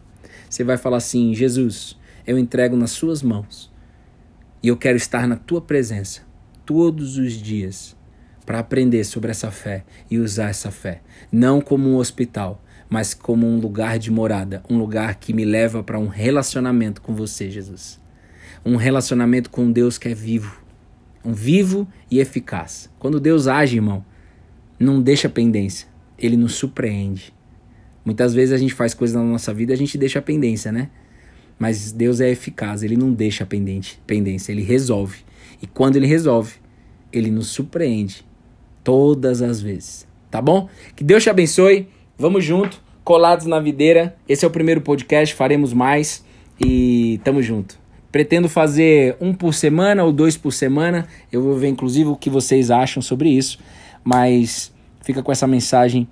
você 0.49 0.65
vai 0.65 0.77
falar 0.77 0.97
assim: 0.97 1.35
Jesus, 1.35 1.97
eu 2.27 2.39
entrego 2.39 2.77
nas 2.77 2.93
suas 2.93 3.23
mãos 3.23 3.70
e 4.63 4.69
eu 4.69 4.77
quero 4.77 4.97
estar 4.97 5.27
na 5.27 5.37
tua 5.37 5.61
presença 5.61 6.23
todos 6.65 7.17
os 7.17 7.33
dias, 7.33 7.97
para 8.47 8.59
aprender 8.59 9.05
sobre 9.05 9.31
essa 9.31 9.51
fé 9.51 9.85
e 10.11 10.19
usar 10.19 10.51
essa 10.51 10.71
fé, 10.71 11.03
não 11.31 11.61
como 11.61 11.89
um 11.89 11.97
hospital, 11.97 12.63
mas 12.89 13.15
como 13.15 13.47
um 13.47 13.61
lugar 13.61 13.99
de 13.99 14.11
morada, 14.11 14.63
um 14.69 14.77
lugar 14.77 15.15
que 15.17 15.33
me 15.33 15.45
leva 15.45 15.83
para 15.83 15.99
um 15.99 16.09
relacionamento 16.09 17.01
com 17.01 17.15
você, 17.15 17.49
Jesus. 17.51 18.01
Um 18.65 18.77
relacionamento 18.77 19.51
com 19.51 19.71
Deus 19.71 19.97
que 19.97 20.09
é 20.09 20.15
vivo, 20.15 20.61
um 21.25 21.33
vivo 21.33 21.87
e 22.11 22.19
eficaz. 22.19 22.91
Quando 22.99 23.21
Deus 23.21 23.47
age, 23.47 23.77
irmão, 23.77 24.05
não 24.79 25.01
deixa 25.01 25.29
pendência, 25.29 25.87
ele 26.19 26.37
nos 26.37 26.55
surpreende. 26.55 27.33
Muitas 28.05 28.35
vezes 28.35 28.53
a 28.53 28.59
gente 28.59 28.75
faz 28.75 28.95
coisas 28.95 29.15
na 29.15 29.23
nossa 29.23 29.55
vida 29.55 29.73
e 29.73 29.75
a 29.75 29.79
gente 29.79 29.97
deixa 29.97 30.19
a 30.19 30.23
pendência, 30.23 30.73
né? 30.73 30.91
Mas 31.61 31.93
Deus 31.93 32.23
é 32.23 32.31
eficaz, 32.31 32.83
ele 32.83 32.97
não 32.97 33.13
deixa 33.13 33.45
pendente, 33.45 34.01
pendência, 34.07 34.51
ele 34.51 34.63
resolve. 34.63 35.19
E 35.61 35.67
quando 35.67 35.97
ele 35.97 36.07
resolve, 36.07 36.55
ele 37.13 37.31
nos 37.31 37.49
surpreende 37.49 38.25
todas 38.83 39.43
as 39.43 39.61
vezes. 39.61 40.09
Tá 40.31 40.41
bom? 40.41 40.71
Que 40.97 41.05
Deus 41.05 41.23
te 41.23 41.29
abençoe. 41.29 41.87
Vamos 42.17 42.43
junto, 42.43 42.83
colados 43.05 43.45
na 43.45 43.61
videira. 43.61 44.17
Esse 44.27 44.47
é 44.47 44.49
o 44.49 44.51
primeiro 44.51 44.81
podcast, 44.81 45.35
faremos 45.35 45.75
mais 45.75 46.25
e 46.59 47.21
tamo 47.25 47.43
junto. 47.43 47.79
Pretendo 48.11 48.49
fazer 48.49 49.19
um 49.21 49.35
por 49.35 49.53
semana 49.53 50.03
ou 50.03 50.13
dois 50.13 50.39
por 50.39 50.55
semana. 50.55 51.07
Eu 51.31 51.43
vou 51.43 51.59
ver, 51.59 51.69
inclusive, 51.69 52.09
o 52.09 52.17
que 52.17 52.31
vocês 52.31 52.71
acham 52.71 53.03
sobre 53.03 53.29
isso. 53.29 53.59
Mas 54.03 54.73
fica 55.03 55.23
com 55.23 55.31
essa 55.31 55.47
mensagem 55.47 56.09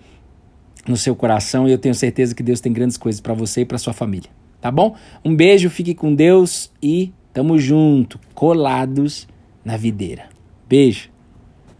no 0.86 0.96
seu 0.96 1.16
coração 1.16 1.66
e 1.66 1.72
eu 1.72 1.78
tenho 1.78 1.94
certeza 1.94 2.34
que 2.34 2.42
Deus 2.42 2.60
tem 2.60 2.70
grandes 2.70 2.98
coisas 2.98 3.18
para 3.18 3.32
você 3.32 3.62
e 3.62 3.64
para 3.64 3.78
sua 3.78 3.94
família. 3.94 4.37
Tá 4.60 4.70
bom? 4.70 4.96
Um 5.24 5.34
beijo, 5.34 5.70
fique 5.70 5.94
com 5.94 6.14
Deus 6.14 6.72
e 6.82 7.12
tamo 7.32 7.58
junto, 7.58 8.18
colados 8.34 9.28
na 9.64 9.76
videira. 9.76 10.28
Beijo. 10.68 11.10